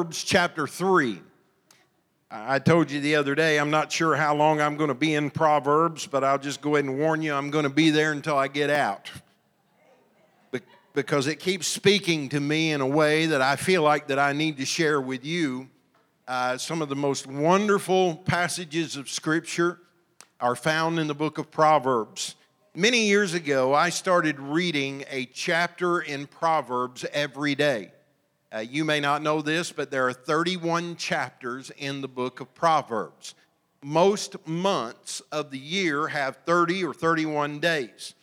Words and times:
Proverbs 0.00 0.24
chapter 0.24 0.66
3. 0.66 1.20
I 2.30 2.58
told 2.58 2.90
you 2.90 3.02
the 3.02 3.16
other 3.16 3.34
day, 3.34 3.58
I'm 3.58 3.68
not 3.68 3.92
sure 3.92 4.16
how 4.16 4.34
long 4.34 4.58
I'm 4.58 4.78
going 4.78 4.88
to 4.88 4.94
be 4.94 5.12
in 5.14 5.28
Proverbs, 5.28 6.06
but 6.06 6.24
I'll 6.24 6.38
just 6.38 6.62
go 6.62 6.76
ahead 6.76 6.86
and 6.86 6.98
warn 6.98 7.20
you, 7.20 7.34
I'm 7.34 7.50
going 7.50 7.64
to 7.64 7.68
be 7.68 7.90
there 7.90 8.10
until 8.10 8.38
I 8.38 8.48
get 8.48 8.70
out. 8.70 9.10
Because 10.94 11.26
it 11.26 11.36
keeps 11.36 11.66
speaking 11.66 12.30
to 12.30 12.40
me 12.40 12.72
in 12.72 12.80
a 12.80 12.86
way 12.86 13.26
that 13.26 13.42
I 13.42 13.56
feel 13.56 13.82
like 13.82 14.06
that 14.06 14.18
I 14.18 14.32
need 14.32 14.56
to 14.56 14.64
share 14.64 15.02
with 15.02 15.22
you. 15.22 15.68
Uh, 16.26 16.56
some 16.56 16.80
of 16.80 16.88
the 16.88 16.96
most 16.96 17.26
wonderful 17.26 18.16
passages 18.16 18.96
of 18.96 19.10
Scripture 19.10 19.80
are 20.40 20.56
found 20.56 20.98
in 20.98 21.08
the 21.08 21.14
book 21.14 21.36
of 21.36 21.50
Proverbs. 21.50 22.36
Many 22.74 23.06
years 23.06 23.34
ago, 23.34 23.74
I 23.74 23.90
started 23.90 24.40
reading 24.40 25.04
a 25.10 25.26
chapter 25.26 26.00
in 26.00 26.26
Proverbs 26.26 27.04
every 27.12 27.54
day. 27.54 27.92
Uh, 28.52 28.58
you 28.58 28.84
may 28.84 28.98
not 28.98 29.22
know 29.22 29.40
this, 29.40 29.70
but 29.70 29.90
there 29.90 30.08
are 30.08 30.12
31 30.12 30.96
chapters 30.96 31.70
in 31.76 32.00
the 32.00 32.08
book 32.08 32.40
of 32.40 32.52
Proverbs. 32.52 33.34
Most 33.82 34.36
months 34.46 35.22
of 35.30 35.50
the 35.50 35.58
year 35.58 36.08
have 36.08 36.38
30 36.46 36.84
or 36.84 36.92
31 36.92 37.60
days. 37.60 38.14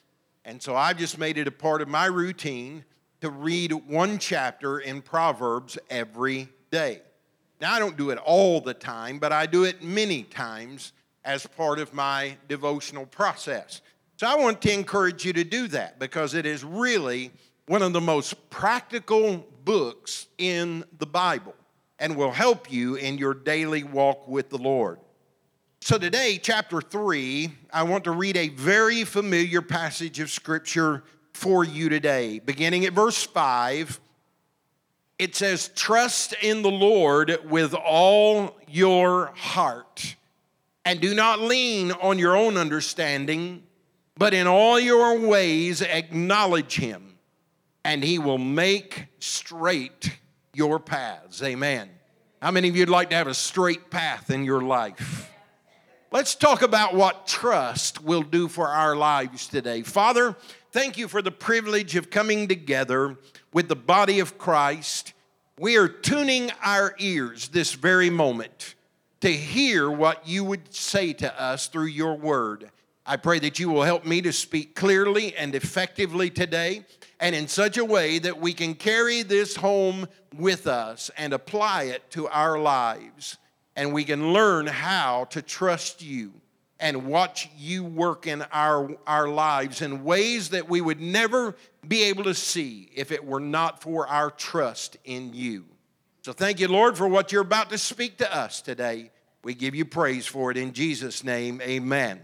And 0.44 0.62
so 0.62 0.76
I've 0.76 0.98
just 0.98 1.18
made 1.18 1.38
it 1.38 1.48
a 1.48 1.52
part 1.52 1.82
of 1.82 1.88
my 1.88 2.06
routine 2.06 2.84
to 3.22 3.30
read 3.30 3.72
one 3.72 4.20
chapter 4.20 4.80
in 4.80 5.02
Proverbs 5.02 5.78
every 5.90 6.50
day. 6.72 7.02
Now, 7.62 7.74
I 7.74 7.80
don't 7.80 7.98
do 7.98 8.12
it 8.12 8.18
all 8.20 8.62
the 8.62 8.74
time, 8.74 9.20
but 9.20 9.32
I 9.32 9.46
do 9.46 9.64
it 9.64 9.82
many 9.82 10.24
times 10.24 10.92
as 11.24 11.46
part 11.46 11.80
of 11.80 11.94
my 11.94 12.38
devotional 12.48 13.06
process. 13.06 13.82
So 14.18 14.28
I 14.28 14.36
want 14.36 14.62
to 14.64 14.74
encourage 14.74 15.26
you 15.26 15.34
to 15.34 15.44
do 15.44 15.68
that 15.70 16.00
because 16.00 16.34
it 16.34 16.46
is 16.46 16.64
really 16.64 17.32
one 17.68 17.82
of 17.82 17.92
the 17.92 18.02
most 18.02 18.50
practical 18.50 19.46
books 19.66 20.28
in 20.38 20.86
the 21.00 21.06
Bible 21.06 21.54
and 22.00 22.16
will 22.16 22.32
help 22.32 22.72
you 22.72 22.96
in 22.96 23.18
your 23.18 23.34
daily 23.34 23.84
walk 23.84 24.26
with 24.26 24.50
the 24.50 24.58
Lord. 24.58 25.00
So, 25.82 25.98
today, 25.98 26.40
chapter 26.42 26.80
3, 26.82 27.52
I 27.72 27.84
want 27.84 28.06
to 28.06 28.12
read 28.12 28.38
a 28.38 28.48
very 28.50 29.04
familiar 29.04 29.62
passage 29.62 30.20
of 30.22 30.32
Scripture 30.32 31.04
for 31.34 31.66
you 31.66 31.90
today. 31.90 32.40
Beginning 32.40 32.86
at 32.86 32.94
verse 32.94 33.22
5, 33.22 34.00
it 35.20 35.36
says, 35.36 35.70
Trust 35.76 36.36
in 36.42 36.62
the 36.62 36.72
Lord 36.72 37.38
with 37.50 37.74
all 37.74 38.56
your 38.68 39.34
heart, 39.36 40.16
and 40.86 41.02
do 41.02 41.14
not 41.14 41.42
lean 41.42 41.92
on 41.92 42.18
your 42.18 42.36
own 42.38 42.56
understanding, 42.56 43.64
but 44.18 44.34
in 44.34 44.48
all 44.48 44.80
your 44.80 45.20
ways 45.20 45.82
acknowledge 45.82 46.78
Him 46.78 47.07
and 47.84 48.04
he 48.04 48.20
will 48.20 48.38
make 48.38 49.08
straight 49.20 50.18
your 50.54 50.80
paths. 50.80 51.42
Amen. 51.44 51.90
How 52.42 52.52
many 52.52 52.70
of 52.70 52.76
you'd 52.76 52.90
like 52.90 53.10
to 53.10 53.16
have 53.16 53.28
a 53.28 53.34
straight 53.34 53.90
path 53.90 54.30
in 54.30 54.44
your 54.44 54.62
life? 54.62 55.32
Let's 56.12 56.36
talk 56.36 56.62
about 56.62 56.94
what 56.94 57.28
trust 57.28 58.04
will 58.04 58.22
do 58.22 58.48
for 58.48 58.68
our 58.68 58.96
lives 58.96 59.48
today. 59.48 59.82
Father, 59.82 60.36
thank 60.72 60.98
you 60.98 61.08
for 61.08 61.22
the 61.22 61.32
privilege 61.32 61.96
of 61.96 62.10
coming 62.10 62.48
together 62.48 63.18
with 63.54 63.68
the 63.68 63.76
body 63.76 64.20
of 64.20 64.38
Christ. 64.38 65.14
We 65.60 65.78
are 65.78 65.88
tuning 65.88 66.52
our 66.64 66.96
ears 67.00 67.50
this 67.50 67.74
very 67.74 68.10
moment 68.10 68.76
to 69.22 69.30
hear 69.30 69.90
what 69.90 70.28
you 70.28 70.44
would 70.44 70.74
say 70.74 71.14
to 71.14 71.42
us 71.42 71.68
through 71.68 71.88
your 71.88 72.16
word. 72.16 72.70
I 73.06 73.18
pray 73.18 73.40
that 73.40 73.58
you 73.58 73.70
will 73.70 73.84
help 73.84 74.06
me 74.06 74.22
to 74.22 74.32
speak 74.32 74.76
clearly 74.76 75.36
and 75.36 75.56
effectively 75.56 76.30
today 76.30 76.86
and 77.20 77.36
in 77.36 77.48
such 77.48 77.78
a 77.78 77.86
way 77.86 78.20
that 78.20 78.40
we 78.40 78.54
can 78.54 78.76
carry 78.76 79.24
this 79.24 79.56
home 79.56 80.08
with 80.36 80.68
us 80.68 81.10
and 81.18 81.34
apply 81.34 81.84
it 81.84 82.10
to 82.12 82.28
our 82.28 82.60
lives. 82.60 83.38
And 83.76 83.94
we 83.94 84.04
can 84.04 84.34
learn 84.34 84.68
how 84.68 85.26
to 85.26 85.42
trust 85.42 86.02
you 86.02 86.34
and 86.80 87.08
watch 87.08 87.50
you 87.58 87.84
work 87.84 88.28
in 88.28 88.44
our, 88.52 88.96
our 89.08 89.28
lives 89.28 89.82
in 89.82 90.04
ways 90.04 90.50
that 90.50 90.70
we 90.70 90.82
would 90.82 91.02
never 91.02 91.56
be 91.88 92.04
able 92.04 92.24
to 92.26 92.34
see 92.34 92.90
if 92.96 93.12
it 93.12 93.26
were 93.26 93.40
not 93.40 93.82
for 93.82 94.08
our 94.08 94.30
trust 94.30 94.98
in 95.06 95.34
you. 95.34 95.66
So 96.22 96.34
thank 96.34 96.60
you, 96.60 96.68
Lord, 96.68 96.98
for 96.98 97.08
what 97.08 97.32
you're 97.32 97.42
about 97.42 97.70
to 97.70 97.78
speak 97.78 98.18
to 98.18 98.36
us 98.36 98.62
today. 98.62 99.12
We 99.44 99.54
give 99.54 99.76
you 99.76 99.86
praise 99.86 100.28
for 100.28 100.52
it 100.52 100.58
in 100.58 100.74
Jesus' 100.74 101.24
name. 101.24 101.62
Amen. 101.62 102.20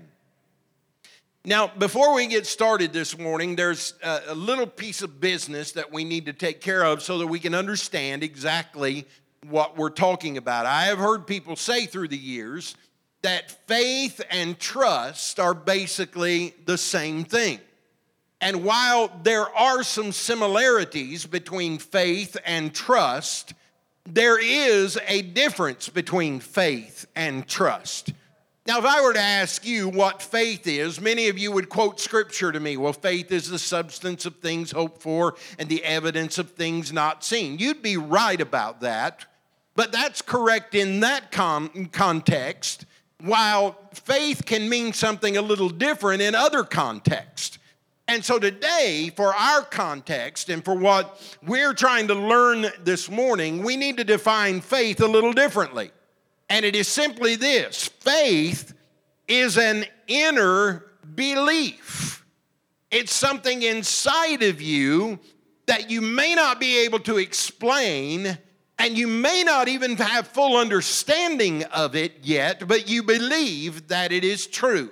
Now, 1.46 1.68
before 1.68 2.14
we 2.14 2.28
get 2.28 2.48
started 2.48 2.94
this 2.94 3.18
morning, 3.20 3.58
there's 3.58 3.96
a, 4.02 4.34
little 4.34 4.66
piece 4.66 5.02
of 5.02 5.20
business 5.20 5.74
that 5.74 5.92
we 5.92 6.06
need 6.06 6.28
to 6.28 6.34
take 6.34 6.62
care 6.62 6.86
of 6.86 7.04
so 7.04 7.18
that 7.18 7.28
we 7.28 7.38
can 7.38 7.54
understand 7.54 8.24
exactly 8.24 9.06
what 9.50 9.76
we're 9.78 9.90
talking 9.90 10.38
about. 10.38 10.66
I 10.66 10.84
have 10.84 11.00
heard 11.00 11.28
people 11.28 11.58
say 11.58 11.86
through 11.86 12.08
the 12.08 12.18
years 12.18 12.78
that 13.24 13.52
faith 13.68 14.22
and 14.32 14.58
trust 14.58 15.38
are 15.38 15.54
basically 15.54 16.56
the 16.66 16.78
same 16.78 17.26
thing. 17.26 17.60
And 18.40 18.64
while 18.64 19.12
there 19.24 19.50
are 19.54 19.84
some 19.84 20.14
similarities 20.14 21.26
between 21.26 21.78
faith 21.78 22.38
and 22.46 22.74
trust, 22.74 23.54
there 24.06 24.42
is 24.42 24.98
a 25.10 25.22
difference 25.22 25.90
between 25.90 26.40
faith 26.40 27.06
and 27.18 27.46
trust. 27.46 28.14
Now, 28.66 28.80
if 28.80 28.86
I 28.86 29.02
were 29.02 29.12
to 29.12 29.20
ask 29.20 29.66
you 29.66 29.90
what 29.90 30.22
faith 30.22 30.68
is, 30.68 31.02
many 31.02 31.28
of 31.28 31.38
you 31.38 31.52
would 31.52 31.68
quote 31.68 32.00
scripture 32.00 32.50
to 32.50 32.60
me. 32.62 32.78
Well, 32.78 32.94
faith 32.94 33.30
is 33.34 33.50
the 33.50 33.60
substance 33.60 34.26
of 34.26 34.38
things 34.38 34.72
hoped 34.72 35.02
for 35.02 35.36
and 35.60 35.68
the 35.68 35.84
evidence 35.84 36.38
of 36.38 36.52
things 36.52 36.94
not 36.94 37.26
seen. 37.26 37.60
You'd 37.60 37.82
be 37.82 37.98
right 37.98 38.40
about 38.40 38.80
that, 38.80 39.26
but 39.76 39.92
that's 39.92 40.22
correct 40.22 40.76
in 40.76 41.02
that 41.02 41.30
con- 41.30 41.90
context, 41.92 42.86
while 43.20 43.78
faith 43.94 44.46
can 44.46 44.70
mean 44.70 44.94
something 44.94 45.36
a 45.36 45.42
little 45.42 45.70
different 45.70 46.22
in 46.22 46.34
other 46.34 46.64
contexts. 46.64 47.60
And 48.08 48.24
so 48.24 48.40
today, 48.40 49.12
for 49.14 49.36
our 49.36 49.64
context 49.64 50.48
and 50.48 50.64
for 50.64 50.74
what 50.74 51.22
we're 51.46 51.74
trying 51.74 52.08
to 52.08 52.16
learn 52.16 52.68
this 52.82 53.10
morning, 53.10 53.62
we 53.62 53.76
need 53.76 53.98
to 53.98 54.06
define 54.06 54.62
faith 54.62 55.02
a 55.02 55.08
little 55.08 55.34
differently. 55.34 55.92
And 56.54 56.64
it 56.66 56.76
is 56.76 56.88
simply 56.88 57.36
this 57.36 57.88
faith 57.88 58.76
is 59.28 59.58
an 59.58 59.86
inner 60.06 60.86
belief, 61.16 62.24
it's 62.92 63.12
something 63.12 63.64
inside 63.64 64.44
of 64.44 64.62
you 64.62 65.18
that 65.66 65.90
you 65.90 66.00
may 66.00 66.36
not 66.36 66.60
be 66.60 66.86
able 66.86 67.00
to 67.00 67.18
explain. 67.18 68.38
And 68.78 68.98
you 68.98 69.08
may 69.08 69.44
not 69.44 69.68
even 69.68 69.96
have 69.98 70.28
full 70.28 70.58
understanding 70.58 71.64
of 71.66 71.96
it 71.96 72.20
yet, 72.22 72.68
but 72.68 72.88
you 72.90 73.02
believe 73.02 73.88
that 73.88 74.12
it 74.12 74.24
is 74.24 74.46
true. 74.46 74.92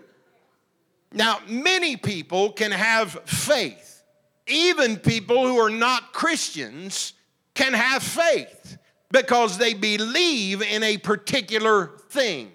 Now, 1.12 1.40
many 1.48 1.96
people 1.98 2.54
can 2.54 2.72
have 2.72 3.20
faith. 3.26 4.04
Even 4.48 4.98
people 4.98 5.46
who 5.46 5.60
are 5.60 5.70
not 5.70 6.14
Christians 6.14 7.14
can 7.54 7.74
have 7.74 8.02
faith 8.02 8.78
because 9.12 9.58
they 9.58 9.74
believe 9.74 10.62
in 10.62 10.84
a 10.84 10.98
particular 10.98 11.92
thing. 12.10 12.52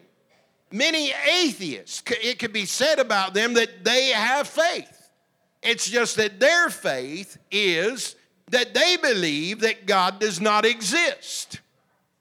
Many 0.73 1.13
atheists, 1.31 2.03
it 2.23 2.39
could 2.39 2.53
be 2.53 2.67
said 2.67 2.99
about 2.99 3.35
them 3.35 3.55
that 3.55 3.85
they 3.85 4.09
have 4.09 4.49
faith. 4.49 5.11
It's 5.63 5.89
just 5.89 6.17
that 6.17 6.41
their 6.41 6.71
faith 6.71 7.39
is 7.51 8.17
that 8.51 8.75
they 8.75 8.97
believe 8.97 9.61
that 9.61 9.87
God 9.87 10.21
does 10.21 10.41
not 10.41 10.65
exist. 10.65 11.61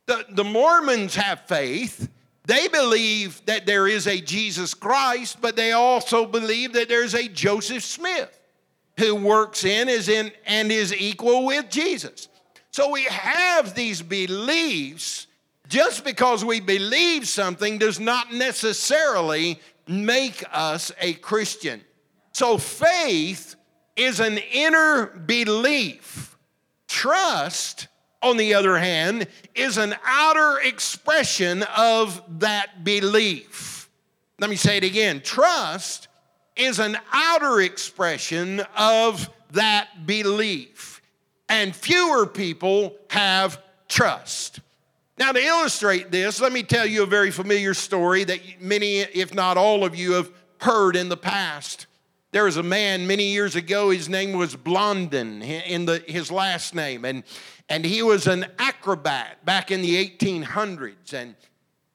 The, 0.06 0.25
the 0.29 0.44
Mormons 0.44 1.16
have 1.16 1.41
faith. 1.41 2.09
They 2.46 2.67
believe 2.67 3.44
that 3.46 3.66
there 3.66 3.88
is 3.88 4.07
a 4.07 4.22
Jesus 4.22 4.73
Christ, 4.73 5.38
but 5.41 5.56
they 5.56 5.72
also 5.72 6.25
believe 6.25 6.73
that 6.73 6.90
there's 6.90 7.16
a 7.16 7.28
Joseph 7.28 7.84
Smith 7.84 8.40
who 9.00 9.16
works 9.16 9.63
in, 9.66 9.90
is 9.90 10.09
in 10.09 10.31
and 10.46 10.72
is 10.72 10.94
equal 10.94 11.46
with 11.46 11.69
Jesus. 11.69 12.28
So 12.75 12.90
we 12.90 13.06
have 13.06 13.74
these 13.74 14.02
beliefs. 14.02 15.28
Just 15.69 16.03
because 16.03 16.44
we 16.44 16.59
believe 16.59 17.26
something 17.26 17.78
does 17.78 18.02
not 18.02 18.34
necessarily 18.34 19.61
make 19.88 20.44
us 20.52 20.91
a 20.99 21.14
Christian. 21.14 21.79
So 22.34 22.58
faith 22.58 23.55
is 23.96 24.20
an 24.20 24.40
inner 24.52 25.05
belief. 25.05 26.38
Trust, 26.90 27.88
on 28.22 28.35
the 28.35 28.55
other 28.55 28.78
hand, 28.78 29.28
is 29.55 29.78
an 29.78 29.96
outer 30.05 30.59
expression 30.59 31.64
of 31.78 32.22
that 32.40 32.84
belief. 32.84 33.90
Let 34.38 34.49
me 34.49 34.58
say 34.58 34.76
it 34.76 34.84
again. 34.84 35.22
Trust 35.22 36.09
is 36.58 36.79
an 36.79 36.97
outer 37.14 37.61
expression 37.61 38.64
of 38.76 39.29
that 39.52 40.05
belief 40.05 40.95
and 41.50 41.76
fewer 41.76 42.26
people 42.26 42.96
have 43.09 43.62
trust. 43.88 44.59
Now, 45.18 45.32
to 45.32 45.40
illustrate 45.40 46.12
this, 46.12 46.42
let 46.42 46.52
me 46.52 46.64
tell 46.64 46.86
you 46.86 47.03
a 47.03 47.08
very 47.08 47.32
familiar 47.32 47.74
story 47.74 48.26
that 48.26 48.40
many, 48.59 49.00
if 49.00 49.34
not 49.34 49.56
all 49.56 49.86
of 49.86 49.96
you, 49.96 50.14
have 50.14 50.30
heard 50.59 50.96
in 50.96 51.09
the 51.09 51.18
past. 51.18 51.88
there 52.32 52.44
was 52.44 52.58
a 52.58 52.64
man 52.64 53.08
many 53.08 53.32
years 53.32 53.56
ago, 53.56 53.92
his 53.92 54.09
name 54.09 54.34
was 54.38 54.56
Blondin 54.58 55.42
in 55.42 55.86
the, 55.86 56.03
his 56.06 56.32
last 56.32 56.76
name, 56.76 57.06
and, 57.06 57.24
and 57.70 57.86
he 57.86 58.02
was 58.02 58.28
an 58.28 58.47
acrobat 58.59 59.46
back 59.46 59.72
in 59.72 59.82
the 59.82 60.06
1800s. 60.06 61.14
And 61.14 61.36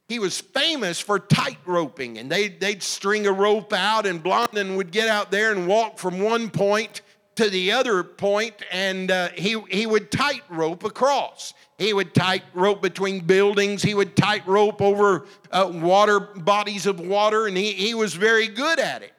he 0.09 0.19
was 0.19 0.41
famous 0.41 0.99
for 0.99 1.19
tight 1.19 1.59
roping, 1.67 2.17
and 2.17 2.33
they, 2.33 2.49
they'd 2.49 2.83
string 2.83 3.27
a 3.27 3.33
rope 3.33 3.73
out, 3.75 4.07
and 4.07 4.23
Blondin 4.23 4.77
would 4.77 4.93
get 4.93 5.09
out 5.09 5.31
there 5.31 5.53
and 5.53 5.67
walk 5.67 5.99
from 5.99 6.21
one 6.21 6.49
point 6.49 7.03
to 7.41 7.49
the 7.49 7.73
other 7.73 8.05
point, 8.05 8.55
and 8.71 9.11
uh, 9.11 9.31
he, 9.31 9.59
he 9.71 9.87
would 9.87 10.11
tightrope 10.11 10.85
across. 10.85 11.55
He 11.79 11.95
would 11.95 12.15
tightrope 12.15 12.83
between 12.83 13.21
buildings. 13.21 13.83
He 13.83 13.95
would 13.95 14.15
tightrope 14.15 14.83
over 14.83 15.25
uh, 15.51 15.73
water 15.73 16.21
bodies 16.21 16.85
of 16.85 17.01
water, 17.01 17.47
and 17.47 17.57
he, 17.57 17.73
he 17.73 17.95
was 17.95 18.13
very 18.13 18.47
good 18.47 18.79
at 18.79 19.03
it. 19.03 19.15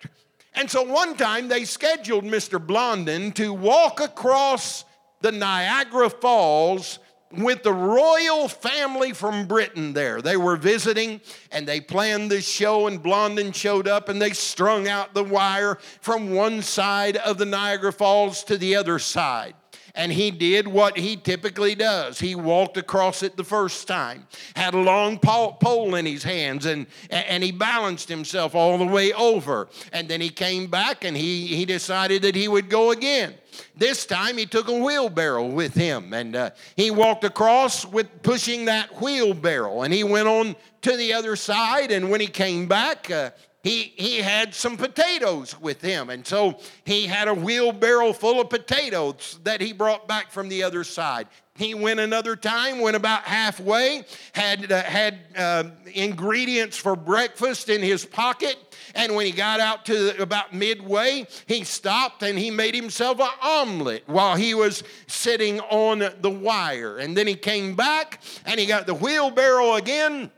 And 0.53 0.69
so 0.69 0.83
one 0.83 1.18
time 1.18 1.47
they 1.47 1.65
scheduled 1.65 2.23
Mr. 2.23 2.63
Blondin 2.63 3.31
to 3.31 3.53
walk 3.53 4.00
across 4.00 4.85
the 5.21 5.31
Niagara 5.31 6.12
Falls 6.12 7.00
with 7.33 7.63
the 7.63 7.74
royal 7.74 8.48
family 8.48 9.13
from 9.13 9.48
Britain 9.48 9.94
there. 9.94 10.22
They 10.22 10.38
were 10.38 10.56
visiting 10.56 11.22
and 11.51 11.68
they 11.68 11.81
planned 11.81 12.31
this 12.31 12.48
show, 12.48 12.88
and 12.88 13.01
Blondin 13.01 13.51
showed 13.51 13.88
up 13.88 14.10
and 14.10 14.22
they 14.22 14.31
strung 14.31 14.88
out 14.88 15.13
the 15.13 15.24
wire 15.24 15.78
from 16.01 16.33
one 16.33 16.62
side 16.62 17.18
of 17.18 17.38
the 17.38 17.45
Niagara 17.45 17.94
Falls 17.94 18.44
to 18.45 18.57
the 18.57 18.75
other 18.75 19.00
side 19.00 19.56
and 19.95 20.11
he 20.11 20.31
did 20.31 20.67
what 20.67 20.97
he 20.97 21.15
typically 21.15 21.75
does. 21.75 22.19
He 22.19 22.35
walked 22.35 22.77
across 22.77 23.23
it 23.23 23.38
the 23.38 23.43
first 23.43 23.88
time, 23.88 24.27
had 24.55 24.73
a 24.73 24.79
long 24.79 25.19
pole 25.19 25.95
in 25.95 26.05
his 26.05 26.23
hands, 26.23 26.65
and, 26.65 26.88
and 27.09 27.43
he 27.43 27.51
balanced 27.51 28.09
himself 28.09 28.55
all 28.55 28.77
the 28.77 28.85
way 28.85 29.13
over. 29.13 29.67
And 29.91 30.07
then 30.07 30.21
he 30.21 30.29
came 30.29 30.67
back 30.67 31.03
and 31.03 31.15
he, 31.15 31.47
he 31.47 31.65
decided 31.65 32.21
that 32.23 32.35
he 32.35 32.47
would 32.47 32.69
go 32.69 32.91
again. 32.91 33.35
This 33.75 34.05
time 34.05 34.38
he 34.38 34.45
took 34.45 34.67
a 34.67 34.77
wheelbarrow 34.77 35.45
with 35.45 35.73
him 35.73 36.13
and 36.13 36.35
uh, 36.35 36.51
he 36.75 36.89
walked 36.89 37.23
across 37.23 37.85
with 37.85 38.23
pushing 38.23 38.65
that 38.65 39.01
wheelbarrow 39.01 39.81
and 39.81 39.94
he 39.94 40.03
went 40.03 40.27
on 40.27 40.55
to 40.81 40.95
the 40.95 41.13
other 41.13 41.35
side. 41.35 41.91
And 41.91 42.09
when 42.09 42.21
he 42.21 42.27
came 42.27 42.67
back, 42.67 43.11
uh, 43.11 43.31
he, 43.63 43.93
he 43.95 44.17
had 44.17 44.55
some 44.55 44.75
potatoes 44.75 45.59
with 45.59 45.81
him. 45.81 46.09
And 46.09 46.25
so 46.25 46.59
he 46.83 47.05
had 47.05 47.27
a 47.27 47.33
wheelbarrow 47.33 48.11
full 48.11 48.41
of 48.41 48.49
potatoes 48.49 49.39
that 49.43 49.61
he 49.61 49.71
brought 49.71 50.07
back 50.07 50.31
from 50.31 50.49
the 50.49 50.63
other 50.63 50.83
side. 50.83 51.27
He 51.55 51.75
went 51.75 51.99
another 51.99 52.35
time, 52.35 52.79
went 52.79 52.95
about 52.95 53.23
halfway, 53.23 54.03
had, 54.33 54.71
uh, 54.71 54.81
had 54.81 55.19
uh, 55.37 55.63
ingredients 55.93 56.75
for 56.75 56.95
breakfast 56.95 57.69
in 57.69 57.81
his 57.81 58.03
pocket. 58.03 58.57
And 58.95 59.15
when 59.15 59.27
he 59.27 59.31
got 59.31 59.59
out 59.59 59.85
to 59.85 60.19
about 60.19 60.55
midway, 60.55 61.27
he 61.45 61.63
stopped 61.63 62.23
and 62.23 62.39
he 62.39 62.49
made 62.49 62.73
himself 62.73 63.19
an 63.19 63.29
omelet 63.43 64.03
while 64.07 64.35
he 64.35 64.55
was 64.55 64.83
sitting 65.05 65.59
on 65.59 65.99
the 66.21 66.31
wire. 66.31 66.97
And 66.97 67.15
then 67.15 67.27
he 67.27 67.35
came 67.35 67.75
back 67.75 68.23
and 68.43 68.59
he 68.59 68.65
got 68.65 68.87
the 68.87 68.95
wheelbarrow 68.95 69.75
again. 69.75 70.31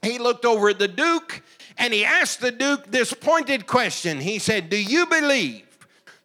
He 0.00 0.18
looked 0.18 0.44
over 0.44 0.68
at 0.68 0.78
the 0.78 0.86
Duke 0.86 1.42
and 1.78 1.94
he 1.94 2.04
asked 2.04 2.40
the 2.40 2.50
Duke 2.50 2.90
this 2.90 3.12
pointed 3.12 3.66
question. 3.66 4.20
He 4.20 4.38
said, 4.38 4.68
Do 4.68 4.76
you 4.76 5.06
believe 5.06 5.64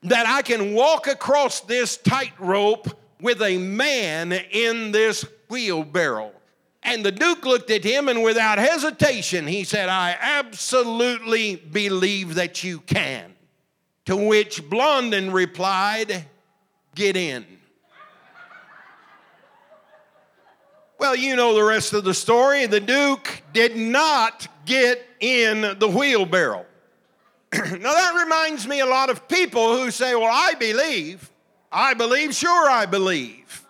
that 0.01 0.25
I 0.25 0.41
can 0.41 0.73
walk 0.73 1.07
across 1.07 1.61
this 1.61 1.95
tightrope 1.97 2.89
with 3.21 3.41
a 3.41 3.57
man 3.57 4.31
in 4.31 4.91
this 4.91 5.25
wheelbarrow? 5.49 6.31
And 6.81 7.05
the 7.05 7.11
Duke 7.11 7.45
looked 7.45 7.69
at 7.71 7.83
him 7.83 8.09
and 8.09 8.23
without 8.23 8.57
hesitation, 8.57 9.47
he 9.47 9.63
said, 9.63 9.87
I 9.87 10.17
absolutely 10.19 11.55
believe 11.55 12.35
that 12.35 12.63
you 12.63 12.79
can. 12.79 13.33
To 14.05 14.17
which 14.17 14.67
Blondin 14.69 15.31
replied, 15.31 16.25
Get 16.93 17.15
in. 17.15 17.45
Well, 21.03 21.17
you 21.17 21.35
know 21.35 21.53
the 21.53 21.65
rest 21.65 21.91
of 21.91 22.05
the 22.05 22.13
story. 22.13 22.65
The 22.65 22.79
Duke 22.79 23.41
did 23.51 23.75
not 23.75 24.47
get 24.65 25.05
in 25.19 25.77
the 25.77 25.89
wheelbarrow. 25.89 26.65
now, 27.53 27.61
that 27.61 28.23
reminds 28.23 28.65
me 28.65 28.79
a 28.79 28.85
lot 28.85 29.09
of 29.09 29.27
people 29.27 29.75
who 29.75 29.91
say, 29.91 30.15
Well, 30.15 30.31
I 30.31 30.53
believe. 30.53 31.29
I 31.69 31.93
believe, 31.93 32.33
sure, 32.33 32.69
I 32.69 32.85
believe. 32.85 33.65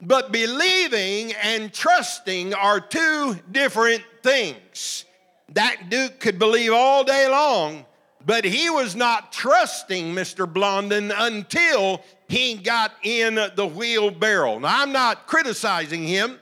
But 0.00 0.32
believing 0.32 1.34
and 1.34 1.74
trusting 1.74 2.54
are 2.54 2.80
two 2.80 3.38
different 3.52 4.02
things. 4.22 5.04
That 5.50 5.90
Duke 5.90 6.18
could 6.18 6.38
believe 6.38 6.72
all 6.72 7.04
day 7.04 7.28
long, 7.28 7.84
but 8.24 8.46
he 8.46 8.70
was 8.70 8.96
not 8.96 9.30
trusting 9.30 10.14
Mr. 10.14 10.50
Blondin 10.50 11.12
until 11.14 12.02
he 12.28 12.54
got 12.54 12.92
in 13.02 13.34
the 13.34 13.66
wheelbarrow. 13.66 14.58
Now, 14.58 14.80
I'm 14.80 14.92
not 14.92 15.26
criticizing 15.26 16.04
him. 16.04 16.38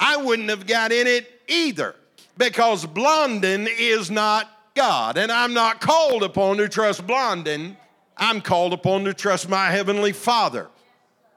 I 0.00 0.16
wouldn't 0.16 0.48
have 0.48 0.66
got 0.66 0.92
in 0.92 1.06
it 1.06 1.42
either 1.48 1.94
because 2.36 2.86
Blondin 2.86 3.68
is 3.68 4.10
not 4.10 4.48
God. 4.74 5.18
And 5.18 5.32
I'm 5.32 5.54
not 5.54 5.80
called 5.80 6.22
upon 6.22 6.58
to 6.58 6.68
trust 6.68 7.06
Blondin, 7.06 7.76
I'm 8.16 8.40
called 8.40 8.72
upon 8.72 9.04
to 9.04 9.14
trust 9.14 9.48
my 9.48 9.70
Heavenly 9.70 10.12
Father. 10.12 10.68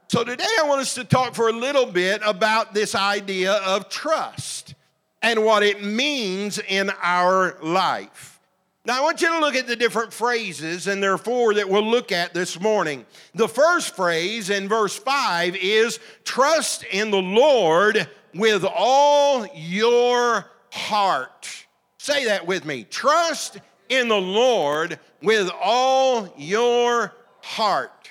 So 0.07 0.23
today 0.23 0.43
I 0.59 0.67
want 0.67 0.81
us 0.81 0.93
to 0.95 1.03
talk 1.03 1.35
for 1.35 1.47
a 1.47 1.53
little 1.53 1.85
bit 1.85 2.21
about 2.25 2.73
this 2.73 2.95
idea 2.95 3.53
of 3.53 3.89
trust 3.89 4.75
and 5.21 5.43
what 5.43 5.63
it 5.63 5.83
means 5.83 6.59
in 6.59 6.91
our 7.01 7.57
life. 7.61 8.39
Now, 8.83 8.97
I 8.97 9.01
want 9.01 9.21
you 9.21 9.29
to 9.29 9.39
look 9.39 9.55
at 9.55 9.67
the 9.67 9.75
different 9.75 10.11
phrases, 10.11 10.87
and 10.87 11.03
there 11.03 11.13
are 11.13 11.17
four 11.19 11.53
that 11.53 11.69
we'll 11.69 11.87
look 11.87 12.11
at 12.11 12.33
this 12.33 12.59
morning. 12.59 13.05
The 13.35 13.47
first 13.47 13.95
phrase 13.95 14.49
in 14.49 14.67
verse 14.67 14.97
5 14.97 15.55
is 15.55 15.99
trust 16.23 16.83
in 16.85 17.11
the 17.11 17.21
Lord 17.21 18.09
with 18.33 18.63
all 18.63 19.47
your 19.55 20.45
heart. 20.71 21.65
Say 21.97 22.25
that 22.25 22.47
with 22.47 22.65
me. 22.65 22.83
Trust 22.83 23.59
in 23.89 24.07
the 24.07 24.15
Lord 24.15 24.99
with 25.21 25.49
all 25.61 26.33
your 26.37 27.13
heart. 27.41 28.09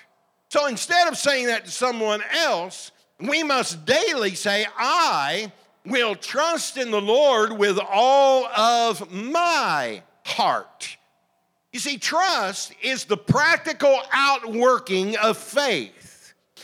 So 0.50 0.66
instead 0.66 1.08
of 1.08 1.16
saying 1.16 1.46
that 1.46 1.64
to 1.64 1.70
someone 1.70 2.22
else, 2.32 2.92
we 3.18 3.42
must 3.42 3.84
daily 3.84 4.34
say, 4.34 4.66
I 4.76 5.52
will 5.86 6.14
trust 6.14 6.76
in 6.76 6.90
the 6.90 7.00
Lord 7.00 7.52
with 7.52 7.78
all 7.78 8.46
of 8.46 9.10
my 9.12 10.02
heart. 10.24 10.96
You 11.72 11.78
see, 11.78 11.98
trust 11.98 12.74
is 12.82 13.04
the 13.04 13.16
practical 13.16 13.96
outworking 14.12 15.16
of 15.16 15.36
faith. 15.36 15.99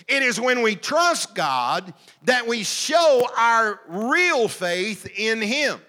It 0.08 0.22
is 0.22 0.40
when 0.40 0.62
we 0.62 0.76
trust 0.76 1.34
God 1.34 1.92
that 2.24 2.46
we 2.46 2.64
show 2.64 3.26
our 3.36 3.80
real 3.88 4.48
faith 4.48 5.06
in 5.16 5.40
Him. 5.40 5.80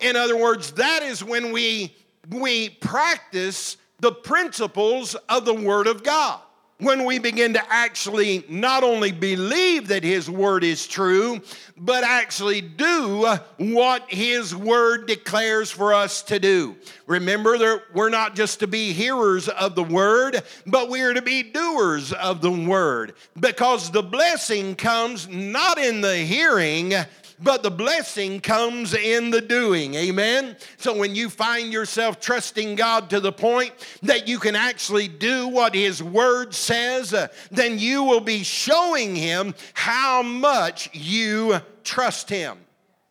In 0.00 0.16
other 0.16 0.36
words, 0.36 0.72
that 0.72 1.02
is 1.02 1.22
when 1.22 1.52
we, 1.52 1.94
we 2.28 2.70
practice 2.70 3.76
the 4.00 4.12
principles 4.12 5.14
of 5.28 5.44
the 5.44 5.54
Word 5.54 5.86
of 5.86 6.02
God. 6.02 6.40
When 6.82 7.04
we 7.04 7.20
begin 7.20 7.52
to 7.52 7.62
actually 7.72 8.44
not 8.48 8.82
only 8.82 9.12
believe 9.12 9.86
that 9.86 10.02
His 10.02 10.28
Word 10.28 10.64
is 10.64 10.84
true, 10.84 11.40
but 11.76 12.02
actually 12.02 12.60
do 12.60 13.36
what 13.58 14.04
His 14.08 14.52
Word 14.52 15.06
declares 15.06 15.70
for 15.70 15.94
us 15.94 16.22
to 16.24 16.40
do. 16.40 16.74
Remember 17.06 17.56
that 17.56 17.82
we're 17.94 18.08
not 18.08 18.34
just 18.34 18.58
to 18.60 18.66
be 18.66 18.92
hearers 18.92 19.48
of 19.48 19.76
the 19.76 19.84
Word, 19.84 20.42
but 20.66 20.90
we 20.90 21.02
are 21.02 21.14
to 21.14 21.22
be 21.22 21.44
doers 21.44 22.12
of 22.12 22.40
the 22.40 22.50
Word. 22.50 23.14
Because 23.38 23.92
the 23.92 24.02
blessing 24.02 24.74
comes 24.74 25.28
not 25.28 25.78
in 25.78 26.00
the 26.00 26.16
hearing, 26.16 26.94
but 27.42 27.62
the 27.62 27.70
blessing 27.70 28.40
comes 28.40 28.94
in 28.94 29.30
the 29.30 29.40
doing. 29.40 29.94
Amen. 29.94 30.56
So 30.76 30.96
when 30.96 31.14
you 31.14 31.28
find 31.28 31.72
yourself 31.72 32.20
trusting 32.20 32.76
God 32.76 33.10
to 33.10 33.20
the 33.20 33.32
point 33.32 33.72
that 34.02 34.28
you 34.28 34.38
can 34.38 34.56
actually 34.56 35.08
do 35.08 35.48
what 35.48 35.74
His 35.74 36.02
Word 36.02 36.54
says, 36.54 37.12
uh, 37.12 37.28
then 37.50 37.78
you 37.78 38.04
will 38.04 38.20
be 38.20 38.42
showing 38.42 39.16
Him 39.16 39.54
how 39.74 40.22
much 40.22 40.90
you 40.94 41.60
trust 41.84 42.30
Him. 42.30 42.58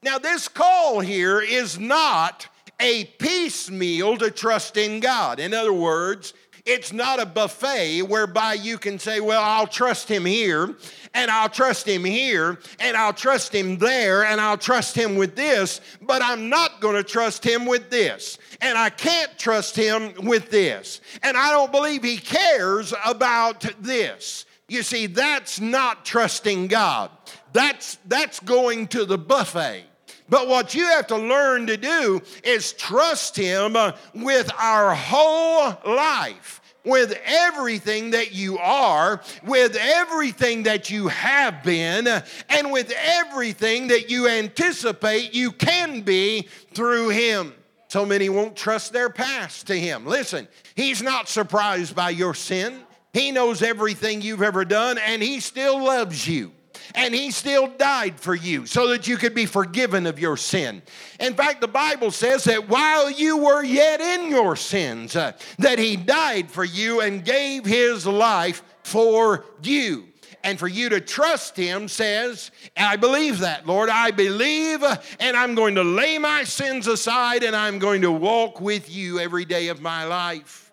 Now, 0.04 0.18
this 0.18 0.48
call 0.48 1.00
here 1.00 1.42
is 1.42 1.78
not 1.78 2.48
a 2.80 3.06
piecemeal 3.20 4.18
to 4.18 4.32
trust 4.32 4.76
in 4.76 5.00
God. 5.00 5.40
In 5.40 5.54
other 5.54 5.74
words, 5.74 6.34
it's 6.66 6.94
not 6.94 7.22
a 7.22 7.26
buffet 7.26 8.04
whereby 8.04 8.54
you 8.54 8.78
can 8.78 9.00
say, 9.00 9.20
Well, 9.20 9.42
I'll 9.42 9.68
trust 9.68 10.10
him 10.10 10.26
here, 10.26 10.76
and 11.14 11.32
I'll 11.32 11.50
trust 11.50 11.88
him 11.88 12.04
here, 12.04 12.60
and 12.80 12.96
I'll 12.96 13.14
trust 13.14 13.54
him 13.54 13.78
there, 13.78 14.24
and 14.26 14.40
I'll 14.40 14.58
trust 14.58 14.96
him 14.96 15.16
with 15.16 15.36
this, 15.36 15.82
but 16.02 16.22
I'm 16.22 16.50
not 16.50 16.80
going 16.80 16.96
to 16.96 17.04
trust 17.04 17.44
him 17.44 17.66
with 17.66 17.90
this. 17.90 18.38
And 18.62 18.78
I 18.78 18.90
can't 18.90 19.38
trust 19.38 19.76
him 19.76 20.14
with 20.26 20.52
this. 20.52 21.02
And 21.24 21.36
I 21.36 21.52
don't 21.52 21.72
believe 21.72 22.04
he 22.04 22.18
cares 22.18 22.94
about 23.06 23.62
this. 23.80 24.46
You 24.68 24.84
see, 24.84 25.08
that's 25.08 25.60
not 25.60 26.06
trusting 26.06 26.68
God. 26.68 27.12
That's, 27.54 27.98
that's 28.06 28.40
going 28.40 28.88
to 28.90 29.06
the 29.06 29.18
buffet. 29.18 29.84
But 30.32 30.48
what 30.48 30.74
you 30.74 30.86
have 30.86 31.08
to 31.08 31.18
learn 31.18 31.68
to 31.68 31.76
do 31.76 32.22
is 32.46 32.72
trust 32.72 33.36
Him 33.36 33.76
with 34.16 34.50
our 34.58 34.96
whole 34.96 35.78
life. 35.86 36.60
with 36.84 37.16
everything 37.26 38.10
that 38.10 38.34
you 38.34 38.58
are, 38.58 39.22
with 39.44 39.78
everything 39.80 40.64
that 40.64 40.90
you 40.90 41.10
have 41.10 41.62
been, 41.62 42.08
and 42.50 42.72
with 42.72 42.92
everything 42.98 43.90
that 43.90 44.10
you 44.10 44.28
anticipate 44.28 45.32
you 45.36 45.52
can 45.52 46.02
be 46.02 46.48
through 46.74 47.10
Him. 47.10 47.54
So 47.90 48.04
many 48.04 48.30
won't 48.30 48.56
trust 48.56 48.94
their 48.94 49.12
past 49.12 49.68
to 49.68 49.80
Him. 49.80 50.08
Listen, 50.08 50.48
He's 50.74 51.04
not 51.04 51.30
surprised 51.30 51.96
by 51.96 52.10
your 52.10 52.34
sin. 52.34 52.80
He 53.14 53.32
knows 53.32 53.62
everything 53.62 54.24
you've 54.24 54.42
ever 54.42 54.66
done, 54.66 54.98
and 54.98 55.22
He 55.22 55.40
still 55.40 55.84
loves 55.84 56.28
you 56.28 56.52
and 56.96 57.14
he 57.14 57.32
still 57.32 57.68
died 57.68 58.20
for 58.20 58.36
you 58.36 58.66
so 58.66 58.88
that 58.90 59.08
you 59.08 59.18
could 59.18 59.34
be 59.34 59.46
forgiven 59.46 60.06
of 60.06 60.20
your 60.20 60.38
sin. 60.38 60.82
In 61.20 61.34
fact, 61.34 61.62
the 61.62 61.68
Bible 61.68 62.12
says 62.12 62.44
that 62.46 62.70
while 62.70 63.10
you 63.10 63.38
were 63.38 63.64
yet 63.64 64.02
in 64.02 64.30
your 64.30 64.56
sins, 64.56 65.16
uh, 65.16 65.34
that 65.60 65.80
he 65.80 65.96
died 65.96 66.52
for 66.52 66.64
you 66.64 67.02
and 67.02 67.24
gave 67.24 67.66
his 67.66 68.06
life 68.06 68.64
for 68.84 69.46
you. 69.62 70.06
And 70.44 70.58
for 70.58 70.68
you 70.68 70.90
to 70.90 71.00
trust 71.00 71.56
him 71.56 71.88
says, 71.88 72.50
I 72.76 72.96
believe 72.96 73.40
that, 73.40 73.68
Lord. 73.68 73.90
I 73.90 74.10
believe, 74.10 74.84
and 75.20 75.38
I'm 75.38 75.54
going 75.54 75.76
to 75.76 75.84
lay 75.84 76.18
my 76.18 76.44
sins 76.44 76.88
aside 76.88 77.44
and 77.44 77.56
I'm 77.56 77.78
going 77.78 78.02
to 78.02 78.12
walk 78.12 78.60
with 78.60 78.92
you 78.92 79.20
every 79.20 79.46
day 79.46 79.68
of 79.68 79.82
my 79.82 80.06
life. 80.06 80.72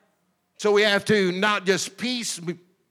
So 0.59 0.73
we 0.73 0.83
have 0.83 1.05
to 1.07 1.33
not 1.33 1.67
just 1.67 1.99
piece 1.99 2.41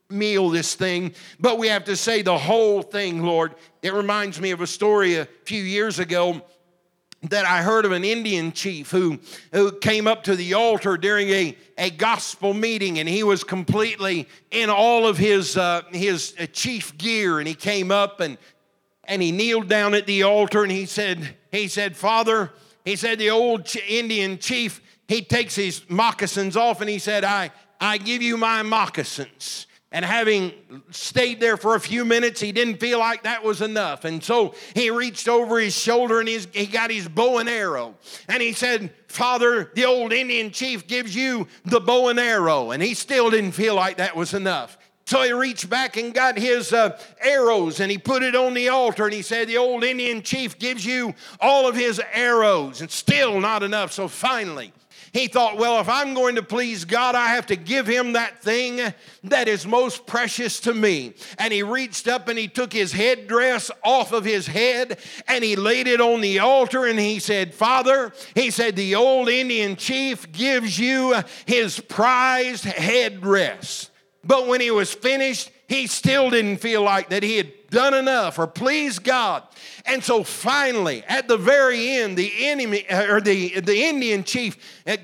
meal 0.10 0.50
this 0.50 0.76
thing, 0.76 1.14
but 1.40 1.58
we 1.58 1.68
have 1.68 1.86
to 1.86 1.96
say 1.96 2.22
the 2.22 2.38
whole 2.38 2.82
thing, 2.82 3.24
Lord. 3.24 3.56
It 3.82 3.94
reminds 3.94 4.40
me 4.40 4.52
of 4.52 4.62
a 4.62 4.68
story 4.68 5.16
a 5.16 5.26
few 5.44 5.62
years 5.62 6.00
ago 6.00 6.42
that 7.24 7.46
I 7.46 7.62
heard 7.62 7.86
of 7.86 7.92
an 7.92 8.04
Indian 8.04 8.52
chief 8.52 8.92
who, 8.92 9.20
who 9.52 9.72
came 9.72 10.08
up 10.08 10.24
to 10.24 10.36
the 10.36 10.54
altar 10.54 10.98
during 10.98 11.30
a, 11.30 11.58
a 11.78 11.90
gospel 11.90 12.54
meeting 12.54 13.00
and 13.00 13.10
he 13.10 13.24
was 13.24 13.44
completely 13.44 14.28
in 14.52 14.70
all 14.70 15.08
of 15.08 15.18
his, 15.18 15.58
uh, 15.58 15.82
his 15.92 16.36
uh, 16.40 16.46
chief 16.54 16.98
gear 16.98 17.40
and 17.40 17.48
he 17.48 17.56
came 17.56 17.92
up 17.92 18.20
and, 18.20 18.38
and 19.06 19.22
he 19.22 19.32
kneeled 19.32 19.68
down 19.68 19.94
at 19.94 20.06
the 20.06 20.24
altar 20.24 20.64
and 20.64 20.72
he 20.72 20.86
said, 20.86 21.36
he 21.52 21.68
said, 21.68 21.98
Father, 21.98 22.52
he 22.86 22.96
said, 22.96 23.20
the 23.20 23.32
old 23.32 23.68
Indian 23.88 24.38
chief, 24.38 24.82
he 25.08 25.22
takes 25.22 25.56
his 25.56 25.90
moccasins 25.90 26.56
off 26.56 26.82
and 26.82 26.90
he 26.90 27.00
said, 27.00 27.24
I, 27.24 27.52
I 27.82 27.98
give 27.98 28.22
you 28.22 28.38
my 28.38 28.62
moccasins. 28.62 29.67
And 29.92 30.04
having 30.04 30.52
stayed 30.92 31.40
there 31.40 31.56
for 31.56 31.76
a 31.76 31.80
few 31.80 32.04
minutes, 32.04 32.42
he 32.42 32.52
didn't 32.52 32.78
feel 32.78 33.00
like 33.00 33.24
that 33.24 33.44
was 33.44 33.62
enough. 33.62 34.04
And 34.04 34.22
so 34.22 34.54
he 34.74 34.90
reached 34.92 35.30
over 35.30 35.60
his 35.60 35.78
shoulder 35.78 36.20
and 36.20 36.28
he 36.28 36.66
got 36.66 36.92
his 36.92 37.08
bow 37.08 37.38
and 37.38 37.48
arrow. 37.48 37.96
And 38.28 38.42
he 38.42 38.52
said, 38.52 38.94
Father, 39.08 39.72
the 39.76 39.86
old 39.86 40.12
Indian 40.12 40.52
chief 40.52 40.88
gives 40.88 41.16
you 41.16 41.48
the 41.64 41.80
bow 41.80 42.10
and 42.10 42.20
arrow. 42.20 42.72
And 42.72 42.84
he 42.84 42.94
still 42.96 43.30
didn't 43.30 43.54
feel 43.54 43.76
like 43.76 43.98
that 43.98 44.16
was 44.16 44.34
enough. 44.34 44.78
So 45.06 45.22
he 45.22 45.32
reached 45.32 45.70
back 45.70 45.96
and 45.96 46.14
got 46.14 46.38
his 46.38 46.74
uh, 46.74 47.00
arrows 47.22 47.80
and 47.80 47.90
he 47.90 47.98
put 47.98 48.24
it 48.24 48.36
on 48.36 48.54
the 48.54 48.68
altar 48.68 49.06
and 49.06 49.14
he 49.14 49.22
said, 49.22 49.48
The 49.48 49.56
old 49.56 49.86
Indian 49.86 50.22
chief 50.22 50.60
gives 50.60 50.86
you 50.86 51.16
all 51.40 51.66
of 51.66 51.78
his 51.78 52.02
arrows 52.12 52.82
and 52.82 52.92
still 52.92 53.40
not 53.40 53.64
enough. 53.64 53.94
So 53.94 54.10
finally, 54.10 54.74
he 55.18 55.28
thought, 55.28 55.58
well, 55.58 55.82
if 55.82 55.90
I'm 55.90 56.14
going 56.14 56.36
to 56.36 56.44
please 56.44 56.86
God, 56.86 57.16
I 57.16 57.30
have 57.30 57.48
to 57.48 57.56
give 57.56 57.88
him 57.88 58.14
that 58.14 58.44
thing 58.44 58.94
that 59.24 59.48
is 59.48 59.66
most 59.66 60.06
precious 60.06 60.60
to 60.62 60.74
me. 60.76 61.16
And 61.40 61.52
he 61.52 61.64
reached 61.64 62.08
up 62.08 62.28
and 62.28 62.38
he 62.38 62.48
took 62.48 62.72
his 62.72 62.92
headdress 62.92 63.72
off 63.84 64.12
of 64.12 64.24
his 64.24 64.46
head 64.46 65.00
and 65.28 65.44
he 65.44 65.56
laid 65.56 65.88
it 65.88 66.02
on 66.02 66.22
the 66.22 66.38
altar 66.38 66.86
and 66.86 67.00
he 67.00 67.18
said, 67.18 67.56
Father, 67.56 68.14
he 68.36 68.52
said, 68.52 68.76
the 68.76 68.94
old 68.94 69.28
Indian 69.28 69.76
chief 69.76 70.32
gives 70.32 70.78
you 70.78 71.16
his 71.48 71.80
prized 71.80 72.66
headdress. 72.66 73.90
But 74.24 74.46
when 74.46 74.62
he 74.62 74.70
was 74.70 74.94
finished, 74.94 75.50
he 75.68 75.88
still 75.88 76.30
didn't 76.30 76.58
feel 76.58 76.82
like 76.82 77.10
that 77.10 77.24
he 77.24 77.38
had 77.38 77.52
done 77.70 77.94
enough 77.94 78.40
or 78.40 78.48
pleased 78.48 79.04
God. 79.04 79.44
And 79.86 80.04
so 80.04 80.24
finally, 80.24 81.04
at 81.08 81.28
the 81.28 81.38
very 81.38 81.98
end, 81.98 82.18
the 82.18 82.32
enemy 82.48 82.86
or 82.90 83.20
the, 83.20 83.60
the 83.60 83.84
Indian 83.84 84.24
chief 84.24 84.58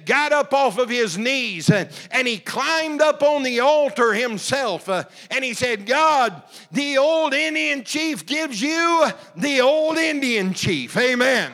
got 0.05 0.31
up 0.31 0.53
off 0.53 0.77
of 0.77 0.89
his 0.89 1.17
knees 1.17 1.69
and, 1.69 1.89
and 2.11 2.27
he 2.27 2.37
climbed 2.37 3.01
up 3.01 3.21
on 3.23 3.43
the 3.43 3.59
altar 3.59 4.13
himself 4.13 4.87
uh, 4.87 5.03
and 5.29 5.43
he 5.43 5.53
said, 5.53 5.85
God, 5.85 6.41
the 6.71 6.97
old 6.97 7.33
Indian 7.33 7.83
chief 7.83 8.25
gives 8.25 8.61
you 8.61 9.07
the 9.35 9.61
old 9.61 9.97
Indian 9.97 10.53
chief. 10.53 10.95
Amen. 10.95 11.51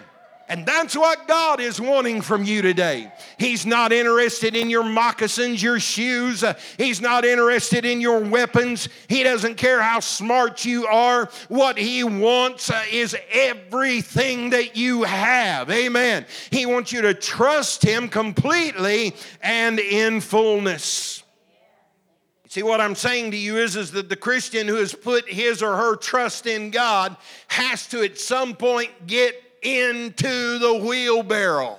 And 0.49 0.65
that's 0.65 0.97
what 0.97 1.27
God 1.27 1.59
is 1.59 1.79
wanting 1.79 2.21
from 2.21 2.43
you 2.43 2.63
today. 2.63 3.11
He's 3.37 3.67
not 3.67 3.93
interested 3.93 4.55
in 4.55 4.67
your 4.67 4.83
moccasins, 4.83 5.61
your 5.61 5.79
shoes. 5.79 6.43
He's 6.75 6.99
not 6.99 7.23
interested 7.23 7.85
in 7.85 8.01
your 8.01 8.19
weapons. 8.19 8.89
He 9.07 9.21
doesn't 9.21 9.57
care 9.57 9.79
how 9.79 9.99
smart 9.99 10.65
you 10.65 10.87
are. 10.87 11.29
What 11.49 11.77
He 11.77 12.03
wants 12.03 12.71
uh, 12.71 12.83
is 12.91 13.15
everything 13.31 14.49
that 14.49 14.75
you 14.75 15.03
have. 15.03 15.69
Amen. 15.69 16.25
He 16.49 16.65
wants 16.65 16.91
you 16.91 17.03
to 17.03 17.13
trust 17.13 17.83
Him 17.83 18.09
completely 18.09 19.15
and 19.43 19.79
in 19.79 20.19
fullness. 20.19 21.21
See, 22.47 22.63
what 22.63 22.81
I'm 22.81 22.95
saying 22.95 23.29
to 23.31 23.37
you 23.37 23.57
is, 23.57 23.75
is 23.75 23.91
that 23.91 24.09
the 24.09 24.15
Christian 24.15 24.67
who 24.67 24.77
has 24.77 24.95
put 24.95 25.29
his 25.29 25.61
or 25.61 25.75
her 25.75 25.95
trust 25.95 26.47
in 26.47 26.71
God 26.71 27.15
has 27.47 27.85
to 27.89 28.01
at 28.01 28.17
some 28.17 28.55
point 28.55 28.89
get 29.05 29.48
into 29.61 30.59
the 30.59 30.81
wheelbarrow. 30.85 31.77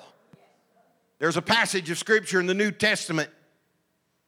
There's 1.19 1.37
a 1.37 1.43
passage 1.43 1.91
of 1.91 1.99
scripture 1.99 2.41
in 2.41 2.47
the 2.47 2.55
New 2.55 2.71
Testament 2.71 3.31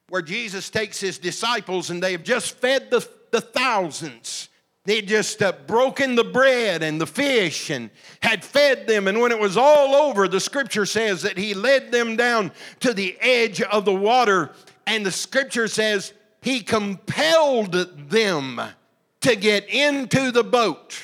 where 0.09 0.23
Jesus 0.23 0.69
takes 0.69 1.01
his 1.01 1.19
disciples 1.19 1.89
and 1.89 2.03
they 2.03 2.13
have 2.13 2.23
just 2.23 2.57
fed 2.57 2.91
the, 2.91 3.09
the 3.31 3.41
thousands. 3.41 4.51
They 4.85 5.01
just 5.01 5.43
uh, 5.43 5.53
broken 5.67 6.17
the 6.17 6.25
bread 6.25 6.83
and 6.83 7.01
the 7.01 7.07
fish 7.07 7.71
and 7.71 7.89
had 8.21 8.45
fed 8.45 8.87
them. 8.87 9.07
And 9.07 9.21
when 9.21 9.33
it 9.33 9.39
was 9.39 9.57
all 9.57 9.95
over, 9.95 10.27
the 10.27 10.41
scripture 10.41 10.85
says 10.85 11.23
that 11.23 11.39
he 11.39 11.55
led 11.55 11.93
them 11.93 12.17
down 12.17 12.53
to 12.81 12.93
the 12.93 13.17
edge 13.21 13.63
of 13.63 13.85
the 13.85 13.95
water. 13.95 14.51
And 14.87 15.07
the 15.07 15.13
scripture 15.13 15.69
says 15.69 16.13
he 16.43 16.61
compelled 16.61 17.73
them 18.11 18.61
to 19.21 19.37
get 19.37 19.69
into 19.71 20.33
the 20.33 20.45
boat. 20.45 21.01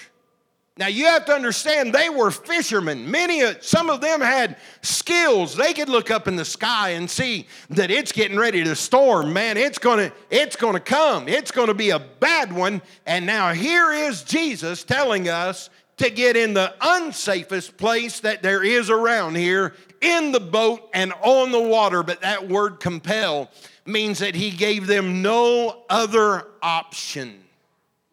Now 0.79 0.87
you 0.87 1.07
have 1.07 1.25
to 1.25 1.33
understand 1.33 1.93
they 1.93 2.09
were 2.09 2.31
fishermen. 2.31 3.11
Many 3.11 3.43
uh, 3.43 3.55
some 3.61 3.91
of 3.91 4.01
them 4.01 4.21
had 4.21 4.59
skills. 4.81 5.57
They 5.57 5.73
could 5.73 5.89
look 5.89 6.09
up 6.13 6.29
in 6.29 6.37
the 6.37 6.45
sky 6.45 6.91
and 6.91 7.11
see 7.11 7.49
that 7.71 7.91
it's 7.91 8.13
getting 8.13 8.39
ready 8.39 8.63
to 8.63 8.77
storm. 8.77 9.33
Man, 9.33 9.57
it's 9.57 9.79
going 9.79 9.99
to 10.09 10.15
it's 10.31 10.55
going 10.55 10.75
to 10.75 10.81
come. 10.81 11.27
It's 11.27 11.51
going 11.51 11.67
to 11.67 11.75
be 11.75 11.91
a 11.91 11.99
bad 11.99 12.53
one. 12.53 12.81
And 13.07 13.27
now 13.27 13.53
here 13.53 13.93
is 13.93 14.23
Jesus 14.23 14.85
telling 14.85 15.29
us 15.29 15.69
to 15.97 16.11
get 16.11 16.37
in 16.37 16.55
the 16.55 16.73
unsafest 16.81 17.77
place 17.77 18.21
that 18.21 18.45
there 18.45 18.63
is 18.63 18.89
around 18.89 19.35
here 19.37 19.75
in 20.01 20.31
the 20.31 20.39
boat 20.39 20.89
and 20.95 21.13
on 21.23 21.51
the 21.51 21.61
water, 21.61 22.05
but 22.05 22.21
that 22.21 22.49
word 22.49 22.79
compel 22.79 23.51
means 23.85 24.21
that 24.21 24.37
he 24.37 24.53
gave 24.53 24.87
them 24.87 25.23
no 25.23 25.83
other 25.91 26.47
option. 26.63 27.43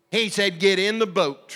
He 0.09 0.29
said, 0.29 0.59
Get 0.59 0.79
in 0.79 0.97
the 0.97 1.05
boat 1.05 1.55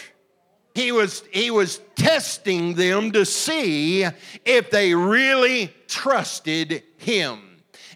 he 0.79 0.93
was, 0.93 1.23
he 1.31 1.51
was 1.51 1.81
testing 1.95 2.73
them 2.75 3.11
to 3.11 3.25
see 3.25 4.05
if 4.45 4.71
they 4.71 4.95
really 4.95 5.73
trusted 5.87 6.83
him. 6.97 7.41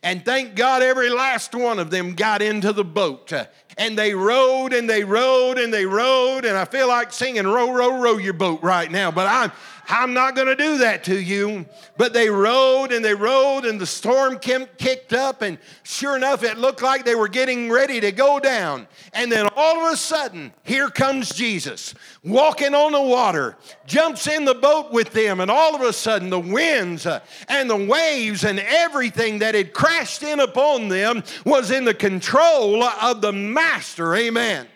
And 0.04 0.26
thank 0.26 0.56
God 0.56 0.82
every 0.82 1.10
last 1.10 1.56
one 1.56 1.80
of 1.80 1.90
them 1.90 2.14
got 2.14 2.42
into 2.42 2.74
the 2.74 2.84
boat. 2.84 3.32
And 3.78 3.98
they 3.98 4.14
rowed 4.14 4.74
and 4.74 4.90
they 4.90 5.06
rowed 5.06 5.58
and 5.58 5.74
they 5.74 5.86
rowed. 5.86 6.44
And 6.44 6.58
I 6.58 6.66
feel 6.66 6.90
like 6.90 7.14
singing 7.14 7.48
Row, 7.48 7.72
Row, 7.72 8.02
Row 8.02 8.18
Your 8.18 8.34
Boat 8.34 8.62
right 8.62 8.92
now. 8.92 9.12
But 9.12 9.28
I'm, 9.28 9.52
I'm 9.88 10.14
not 10.14 10.36
going 10.36 10.48
to 10.48 10.56
do 10.56 10.78
that 10.80 11.04
to 11.06 11.20
you. 11.20 11.66
But 11.98 12.14
they 12.14 12.30
rowed 12.30 12.92
and 12.92 13.04
they 13.04 13.14
rowed, 13.14 13.66
and 13.66 13.80
the 13.80 13.86
storm 13.86 14.40
kicked 14.40 15.14
up, 15.14 15.42
and 15.42 15.58
sure 15.84 16.16
enough, 16.16 16.44
it 16.44 16.58
looked 16.58 16.82
like 16.82 17.06
they 17.06 17.16
were 17.16 17.28
getting 17.28 17.70
ready 17.70 18.00
to 18.00 18.12
go 18.12 18.40
down. 18.40 18.88
And 19.14 19.32
then 19.32 19.48
all 19.56 19.86
of 19.86 19.94
a 19.94 19.98
sudden, 19.98 20.54
here 20.64 20.90
comes 20.90 21.30
Jesus 21.30 21.94
walking 22.24 22.74
on 22.74 22.94
the 22.94 23.02
water, 23.02 23.58
jumps 23.86 24.28
in 24.28 24.46
the 24.46 24.56
boat 24.56 24.92
with 24.92 25.12
them, 25.12 25.40
and 25.40 25.52
all 25.52 25.76
of 25.76 25.82
a 25.82 25.94
sudden, 25.94 26.30
the 26.30 26.40
winds 26.40 27.06
uh, 27.06 27.20
and 27.48 27.70
the 27.70 27.76
waves 27.76 28.44
and 28.44 28.60
everything 28.60 29.40
that 29.40 29.56
had 29.56 29.74
crashed 29.74 30.24
in 30.24 30.40
upon 30.40 30.88
them 30.88 31.24
was 31.46 31.72
in 31.72 31.86
the 31.86 31.94
control 31.94 32.84
of 32.84 33.22
the 33.22 33.32
Master. 33.32 34.16
Amen. 34.16 34.68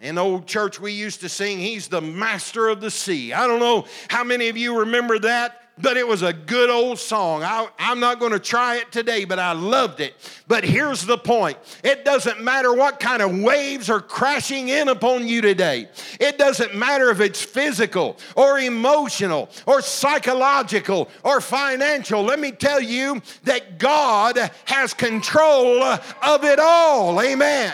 In 0.00 0.16
old 0.18 0.46
church, 0.46 0.80
we 0.80 0.92
used 0.92 1.20
to 1.20 1.28
sing, 1.28 1.58
He's 1.58 1.88
the 1.88 2.00
master 2.00 2.68
of 2.68 2.80
the 2.80 2.90
sea. 2.90 3.32
I 3.32 3.46
don't 3.46 3.60
know 3.60 3.86
how 4.08 4.24
many 4.24 4.48
of 4.48 4.56
you 4.56 4.80
remember 4.80 5.18
that. 5.20 5.56
but 5.82 5.96
it 5.96 6.06
was 6.06 6.22
a 6.22 6.32
good 6.32 6.68
old 6.68 6.98
song. 6.98 7.42
I, 7.42 7.68
am 7.78 8.00
not 8.00 8.18
going 8.20 8.32
to 8.32 8.38
try 8.38 8.76
it 8.76 8.92
today, 8.92 9.24
but 9.24 9.38
I 9.38 9.52
loved 9.52 10.00
it. 10.00 10.14
But 10.46 10.64
here's 10.64 11.06
the 11.06 11.16
point 11.16 11.58
it 11.82 12.04
doesn't 12.04 12.40
matter 12.42 12.72
what 12.74 13.00
kind 13.00 13.22
of 13.22 13.38
waves 13.38 13.88
are 13.88 14.00
crashing 14.00 14.68
in 14.68 14.88
upon 14.88 15.26
you 15.26 15.40
today, 15.40 15.88
it 16.18 16.38
doesn't 16.38 16.74
matter 16.74 17.10
if 17.10 17.20
it's 17.20 17.42
physical 17.42 18.18
or 18.36 18.58
emotional 18.58 19.48
or 19.66 19.80
psychological 19.80 21.08
or 21.24 21.40
financial. 21.40 22.22
Let 22.22 22.38
me 22.38 22.52
tell 22.52 22.80
you 22.80 23.22
that 23.44 23.78
God 23.78 24.36
has 24.66 24.92
control 24.92 25.82
of 25.82 26.44
it 26.44 26.58
all. 26.58 27.20
Amen. 27.20 27.72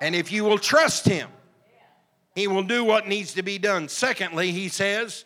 And 0.00 0.14
if 0.14 0.30
you 0.32 0.44
will 0.44 0.58
trust 0.58 1.06
Him, 1.06 1.28
He 2.34 2.46
will 2.46 2.62
do 2.62 2.84
what 2.84 3.08
needs 3.08 3.34
to 3.34 3.42
be 3.42 3.58
done. 3.58 3.88
Secondly, 3.88 4.52
He 4.52 4.68
says, 4.68 5.24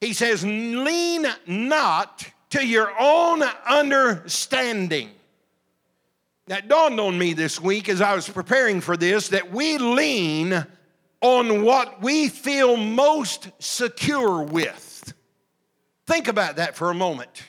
He 0.00 0.12
says, 0.12 0.44
lean 0.44 1.26
not 1.46 2.26
to 2.50 2.66
your 2.66 2.92
own 2.98 3.42
understanding. 3.66 5.10
That 6.48 6.68
dawned 6.68 7.00
on 7.00 7.18
me 7.18 7.32
this 7.32 7.60
week 7.60 7.88
as 7.88 8.00
I 8.00 8.14
was 8.14 8.28
preparing 8.28 8.80
for 8.80 8.96
this 8.96 9.28
that 9.28 9.50
we 9.52 9.78
lean 9.78 10.66
on 11.22 11.62
what 11.62 12.02
we 12.02 12.28
feel 12.28 12.76
most 12.76 13.48
secure 13.58 14.42
with. 14.42 15.14
Think 16.06 16.28
about 16.28 16.56
that 16.56 16.76
for 16.76 16.90
a 16.90 16.94
moment. 16.94 17.44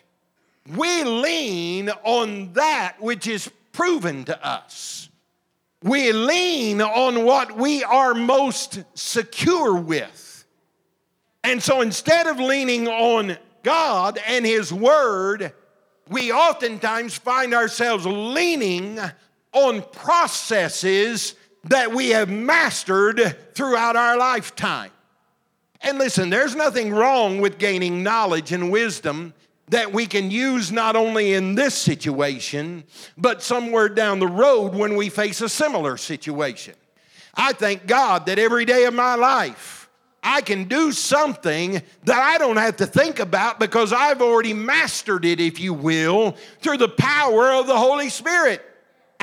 We 0.73 1.03
lean 1.03 1.89
on 2.03 2.53
that 2.53 3.01
which 3.01 3.27
is 3.27 3.51
proven 3.73 4.23
to 4.25 4.47
us. 4.47 5.09
We 5.83 6.13
lean 6.13 6.81
on 6.81 7.25
what 7.25 7.57
we 7.57 7.83
are 7.83 8.13
most 8.13 8.81
secure 8.93 9.75
with. 9.75 10.45
And 11.43 11.61
so 11.61 11.81
instead 11.81 12.25
of 12.25 12.39
leaning 12.39 12.87
on 12.87 13.37
God 13.63 14.17
and 14.25 14.45
His 14.45 14.71
Word, 14.71 15.51
we 16.09 16.31
oftentimes 16.31 17.15
find 17.15 17.53
ourselves 17.53 18.05
leaning 18.05 18.97
on 19.51 19.81
processes 19.91 21.35
that 21.65 21.93
we 21.93 22.09
have 22.09 22.29
mastered 22.29 23.53
throughout 23.53 23.97
our 23.97 24.17
lifetime. 24.17 24.91
And 25.81 25.97
listen, 25.97 26.29
there's 26.29 26.55
nothing 26.55 26.93
wrong 26.93 27.41
with 27.41 27.57
gaining 27.57 28.03
knowledge 28.03 28.53
and 28.53 28.71
wisdom 28.71 29.33
that 29.69 29.93
we 29.93 30.05
can 30.05 30.29
use 30.29 30.71
not 30.71 30.95
only 30.95 31.33
in 31.33 31.55
this 31.55 31.73
situation, 31.73 32.83
but 33.17 33.41
somewhere 33.41 33.89
down 33.89 34.19
the 34.19 34.27
road 34.27 34.73
when 34.73 34.95
we 34.95 35.09
face 35.09 35.41
a 35.41 35.49
similar 35.49 35.97
situation. 35.97 36.75
I 37.33 37.53
thank 37.53 37.87
God 37.87 38.25
that 38.27 38.37
every 38.37 38.65
day 38.65 38.85
of 38.85 38.93
my 38.93 39.15
life, 39.15 39.89
I 40.21 40.41
can 40.41 40.65
do 40.65 40.91
something 40.91 41.81
that 42.03 42.17
I 42.17 42.37
don't 42.37 42.57
have 42.57 42.77
to 42.77 42.85
think 42.85 43.19
about 43.19 43.59
because 43.59 43.91
I've 43.91 44.21
already 44.21 44.53
mastered 44.53 45.25
it, 45.25 45.39
if 45.39 45.59
you 45.59 45.73
will, 45.73 46.35
through 46.61 46.77
the 46.77 46.89
power 46.89 47.51
of 47.53 47.67
the 47.67 47.77
Holy 47.77 48.09
Spirit. 48.09 48.63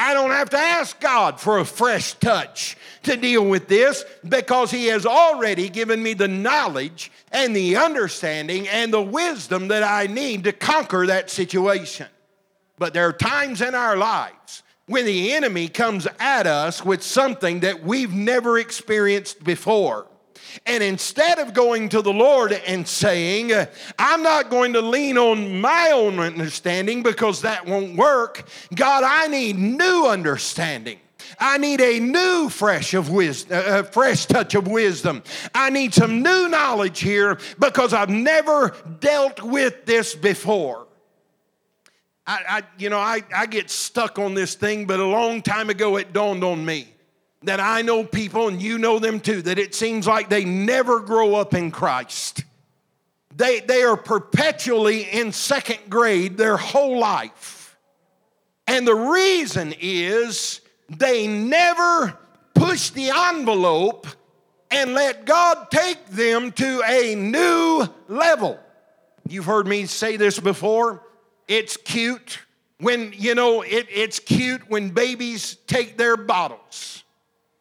I 0.00 0.14
don't 0.14 0.30
have 0.30 0.48
to 0.50 0.56
ask 0.56 0.98
God 0.98 1.38
for 1.38 1.58
a 1.58 1.64
fresh 1.64 2.14
touch 2.14 2.78
to 3.02 3.18
deal 3.18 3.44
with 3.44 3.68
this 3.68 4.02
because 4.26 4.70
He 4.70 4.86
has 4.86 5.04
already 5.04 5.68
given 5.68 6.02
me 6.02 6.14
the 6.14 6.26
knowledge 6.26 7.12
and 7.30 7.54
the 7.54 7.76
understanding 7.76 8.66
and 8.68 8.90
the 8.90 9.02
wisdom 9.02 9.68
that 9.68 9.82
I 9.82 10.06
need 10.06 10.44
to 10.44 10.52
conquer 10.52 11.06
that 11.06 11.28
situation. 11.28 12.06
But 12.78 12.94
there 12.94 13.06
are 13.08 13.12
times 13.12 13.60
in 13.60 13.74
our 13.74 13.94
lives 13.94 14.62
when 14.86 15.04
the 15.04 15.34
enemy 15.34 15.68
comes 15.68 16.08
at 16.18 16.46
us 16.46 16.82
with 16.82 17.02
something 17.02 17.60
that 17.60 17.84
we've 17.84 18.14
never 18.14 18.58
experienced 18.58 19.44
before. 19.44 20.06
And 20.66 20.82
instead 20.82 21.38
of 21.38 21.54
going 21.54 21.88
to 21.90 22.02
the 22.02 22.12
Lord 22.12 22.52
and 22.52 22.86
saying, 22.86 23.52
I'm 23.98 24.22
not 24.22 24.50
going 24.50 24.72
to 24.74 24.80
lean 24.80 25.18
on 25.18 25.60
my 25.60 25.90
own 25.92 26.18
understanding 26.18 27.02
because 27.02 27.42
that 27.42 27.66
won't 27.66 27.96
work, 27.96 28.48
God, 28.74 29.04
I 29.04 29.28
need 29.28 29.58
new 29.58 30.06
understanding. 30.06 30.98
I 31.38 31.58
need 31.58 31.80
a 31.80 32.00
new 32.00 32.48
fresh 32.48 32.94
of 32.94 33.10
wisdom, 33.10 33.58
uh, 33.58 33.60
uh, 33.60 33.82
fresh 33.84 34.26
touch 34.26 34.54
of 34.54 34.66
wisdom. 34.66 35.22
I 35.54 35.70
need 35.70 35.94
some 35.94 36.22
new 36.22 36.48
knowledge 36.48 37.00
here 37.00 37.38
because 37.58 37.92
I've 37.92 38.10
never 38.10 38.74
dealt 39.00 39.42
with 39.42 39.86
this 39.86 40.14
before. 40.14 40.86
I, 42.26 42.40
I 42.48 42.62
you 42.78 42.90
know, 42.90 42.98
I, 42.98 43.22
I 43.34 43.46
get 43.46 43.70
stuck 43.70 44.18
on 44.18 44.34
this 44.34 44.54
thing, 44.54 44.86
but 44.86 45.00
a 45.00 45.06
long 45.06 45.42
time 45.42 45.70
ago 45.70 45.96
it 45.96 46.12
dawned 46.12 46.44
on 46.44 46.64
me 46.64 46.88
that 47.42 47.60
I 47.60 47.82
know 47.82 48.04
people, 48.04 48.48
and 48.48 48.60
you 48.60 48.78
know 48.78 48.98
them 48.98 49.20
too, 49.20 49.42
that 49.42 49.58
it 49.58 49.74
seems 49.74 50.06
like 50.06 50.28
they 50.28 50.44
never 50.44 51.00
grow 51.00 51.34
up 51.34 51.54
in 51.54 51.70
Christ. 51.70 52.44
They, 53.34 53.60
they 53.60 53.82
are 53.82 53.96
perpetually 53.96 55.04
in 55.04 55.32
second 55.32 55.88
grade 55.88 56.36
their 56.36 56.56
whole 56.56 56.98
life. 56.98 57.78
And 58.66 58.86
the 58.86 58.94
reason 58.94 59.74
is 59.80 60.60
they 60.90 61.26
never 61.26 62.18
push 62.54 62.90
the 62.90 63.10
envelope 63.10 64.06
and 64.70 64.94
let 64.94 65.24
God 65.24 65.70
take 65.70 66.06
them 66.08 66.52
to 66.52 66.82
a 66.86 67.14
new 67.14 67.88
level. 68.08 68.58
You've 69.28 69.46
heard 69.46 69.66
me 69.66 69.86
say 69.86 70.16
this 70.16 70.38
before. 70.38 71.02
It's 71.48 71.76
cute 71.76 72.40
when, 72.78 73.12
you 73.16 73.34
know, 73.34 73.62
it, 73.62 73.86
it's 73.90 74.18
cute 74.18 74.68
when 74.68 74.90
babies 74.90 75.56
take 75.66 75.96
their 75.96 76.16
bottles. 76.16 76.99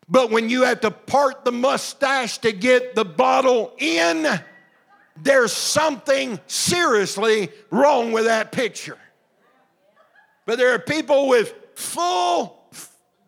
But 0.10 0.32
when 0.32 0.50
you 0.50 0.63
have 0.63 0.82
to 0.82 0.91
part 0.91 1.45
the 1.45 1.52
mustache 1.52 2.39
to 2.39 2.52
get 2.52 2.95
the 2.95 3.06
bottle 3.06 3.74
in, 3.78 4.28
there's 5.22 5.54
something 5.54 6.39
seriously 6.48 7.50
wrong 7.69 8.12
with 8.12 8.26
that 8.26 8.52
picture. 8.52 8.98
But 10.45 10.58
there 10.58 10.74
are 10.74 10.80
people 10.80 11.28
with 11.28 11.54
full, 11.76 12.63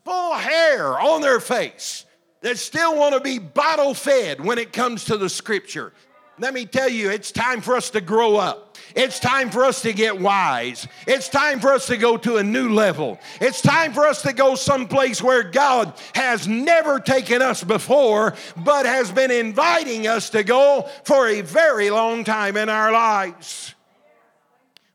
full 0.04 0.34
hair 0.34 1.00
on 1.00 1.22
their 1.22 1.40
face 1.40 2.06
that 2.42 2.58
still 2.58 2.98
want 2.98 3.14
to 3.14 3.22
be 3.22 3.38
bottle 3.38 3.94
fed 3.94 4.44
when 4.44 4.58
it 4.58 4.74
comes 4.74 5.06
to 5.06 5.18
the 5.18 5.30
scripture. 5.30 5.94
Let 6.40 6.56
me 6.56 6.66
tell 6.66 6.90
you, 6.90 7.12
it's 7.12 7.32
time 7.32 7.62
for 7.62 7.76
us 7.76 7.92
to 7.92 8.02
grow 8.02 8.38
up. 8.38 8.71
It's 8.96 9.20
time 9.20 9.50
for 9.50 9.64
us 9.64 9.82
to 9.84 9.94
get 9.94 10.20
wise. 10.20 10.88
It's 11.08 11.30
time 11.30 11.60
for 11.60 11.74
us 11.74 11.88
to 11.88 11.98
go 11.98 12.18
to 12.18 12.38
a 12.38 12.44
new 12.44 12.70
level. 12.70 13.20
It's 13.40 13.62
time 13.62 13.94
for 13.94 14.06
us 14.06 14.22
to 14.24 14.34
go 14.34 14.56
someplace 14.56 15.22
where 15.22 15.44
God 15.44 15.94
has 16.16 16.48
never 16.48 17.00
taken 17.00 17.42
us 17.42 17.64
before, 17.64 18.36
but 18.58 18.86
has 18.86 19.12
been 19.12 19.32
inviting 19.32 20.08
us 20.08 20.30
to 20.32 20.44
go 20.44 20.90
for 21.04 21.28
a 21.28 21.42
very 21.42 21.90
long 21.90 22.24
time 22.24 22.58
in 22.58 22.70
our 22.70 22.92
lives. 22.92 23.76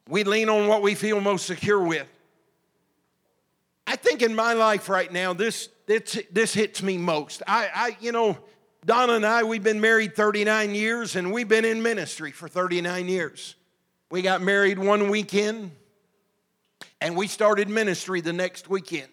We 0.09 0.25
lean 0.25 0.49
on 0.49 0.69
what 0.69 0.83
we 0.83 0.95
feel 0.95 1.21
most 1.21 1.47
secure 1.47 1.83
with. 1.83 2.07
I 3.87 3.97
think 3.97 4.23
in 4.23 4.35
my 4.35 4.53
life 4.53 4.89
right 4.89 5.13
now, 5.13 5.33
this, 5.33 5.69
this, 5.87 6.21
this 6.33 6.53
hits 6.53 6.83
me 6.83 6.99
most. 6.99 7.43
I, 7.47 7.69
I, 7.73 7.97
you 8.01 8.13
know, 8.13 8.37
Donna 8.85 9.15
and 9.15 9.27
I, 9.27 9.43
we've 9.43 9.63
been 9.63 9.81
married 9.81 10.15
39 10.15 10.75
years 10.75 11.17
and 11.17 11.33
we've 11.33 11.49
been 11.49 11.65
in 11.65 11.83
ministry 11.83 12.31
for 12.31 12.49
39 12.49 13.09
years. 13.09 13.57
We 14.11 14.23
got 14.23 14.41
married 14.41 14.79
one 14.79 15.11
weekend 15.11 15.73
and 17.01 17.17
we 17.17 17.27
started 17.27 17.69
ministry 17.69 18.21
the 18.21 18.33
next 18.33 18.69
weekend. 18.69 19.09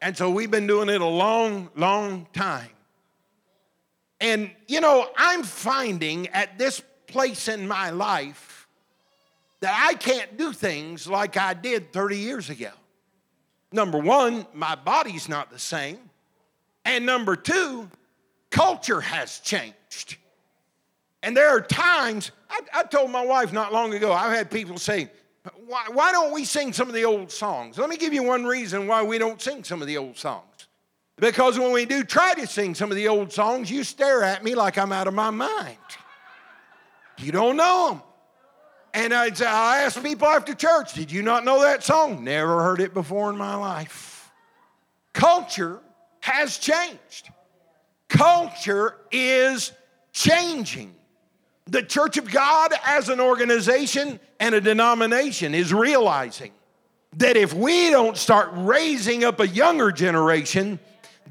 And 0.00 0.16
so 0.16 0.30
we've 0.30 0.50
been 0.50 0.66
doing 0.66 0.88
it 0.88 1.00
a 1.00 1.06
long, 1.06 1.70
long 1.74 2.26
time. 2.32 2.70
And, 4.20 4.50
you 4.68 4.80
know, 4.80 5.08
I'm 5.16 5.42
finding 5.42 6.28
at 6.28 6.58
this 6.58 6.80
place 7.06 7.48
in 7.48 7.66
my 7.66 7.90
life 7.90 8.68
that 9.60 9.86
I 9.88 9.94
can't 9.94 10.36
do 10.36 10.52
things 10.52 11.06
like 11.06 11.36
I 11.36 11.54
did 11.54 11.92
30 11.92 12.18
years 12.18 12.50
ago. 12.50 12.70
Number 13.72 13.98
one, 13.98 14.46
my 14.54 14.74
body's 14.74 15.28
not 15.28 15.50
the 15.50 15.58
same. 15.58 15.98
And 16.84 17.04
number 17.04 17.36
two, 17.36 17.90
culture 18.50 19.00
has 19.00 19.40
changed. 19.40 20.16
And 21.22 21.36
there 21.36 21.48
are 21.48 21.60
times, 21.60 22.30
I, 22.48 22.60
I 22.72 22.82
told 22.84 23.10
my 23.10 23.24
wife 23.24 23.52
not 23.52 23.72
long 23.72 23.94
ago, 23.94 24.12
I've 24.12 24.32
had 24.32 24.50
people 24.50 24.78
say, 24.78 25.10
why, 25.66 25.86
why 25.92 26.12
don't 26.12 26.32
we 26.32 26.44
sing 26.44 26.72
some 26.72 26.88
of 26.88 26.94
the 26.94 27.04
old 27.04 27.30
songs? 27.30 27.78
Let 27.78 27.88
me 27.88 27.96
give 27.96 28.12
you 28.12 28.22
one 28.22 28.44
reason 28.44 28.86
why 28.86 29.02
we 29.02 29.18
don't 29.18 29.40
sing 29.40 29.64
some 29.64 29.80
of 29.80 29.86
the 29.86 29.96
old 29.96 30.16
songs. 30.16 30.68
Because 31.16 31.58
when 31.58 31.72
we 31.72 31.86
do 31.86 32.04
try 32.04 32.34
to 32.34 32.46
sing 32.46 32.74
some 32.74 32.90
of 32.90 32.96
the 32.96 33.08
old 33.08 33.32
songs, 33.32 33.70
you 33.70 33.84
stare 33.84 34.22
at 34.22 34.44
me 34.44 34.54
like 34.54 34.76
I'm 34.76 34.92
out 34.92 35.06
of 35.06 35.14
my 35.14 35.30
mind. 35.30 35.78
You 37.18 37.32
don't 37.32 37.56
know 37.56 37.88
them. 37.88 38.02
And 38.92 39.36
say, 39.36 39.46
I 39.46 39.82
ask 39.82 40.02
people 40.02 40.26
after 40.26 40.54
church, 40.54 40.94
did 40.94 41.12
you 41.12 41.22
not 41.22 41.44
know 41.44 41.62
that 41.62 41.84
song? 41.84 42.24
Never 42.24 42.62
heard 42.62 42.80
it 42.80 42.94
before 42.94 43.30
in 43.30 43.36
my 43.36 43.54
life. 43.54 44.32
Culture 45.12 45.80
has 46.20 46.56
changed. 46.58 47.30
Culture 48.08 48.96
is 49.10 49.72
changing. 50.12 50.95
The 51.66 51.82
Church 51.82 52.16
of 52.16 52.30
God, 52.30 52.72
as 52.84 53.08
an 53.08 53.20
organization 53.20 54.20
and 54.38 54.54
a 54.54 54.60
denomination, 54.60 55.54
is 55.54 55.72
realizing 55.74 56.52
that 57.16 57.36
if 57.36 57.52
we 57.52 57.90
don't 57.90 58.16
start 58.16 58.50
raising 58.52 59.24
up 59.24 59.40
a 59.40 59.48
younger 59.48 59.90
generation 59.90 60.78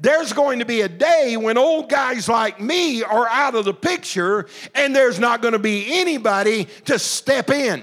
there's 0.00 0.32
going 0.32 0.58
to 0.58 0.64
be 0.64 0.82
a 0.82 0.88
day 0.88 1.36
when 1.36 1.56
old 1.56 1.88
guys 1.88 2.28
like 2.28 2.60
me 2.60 3.02
are 3.02 3.26
out 3.28 3.54
of 3.54 3.64
the 3.64 3.74
picture 3.74 4.46
and 4.74 4.94
there's 4.94 5.18
not 5.18 5.40
going 5.40 5.52
to 5.52 5.58
be 5.58 5.86
anybody 5.98 6.68
to 6.84 6.98
step 6.98 7.50
in. 7.50 7.82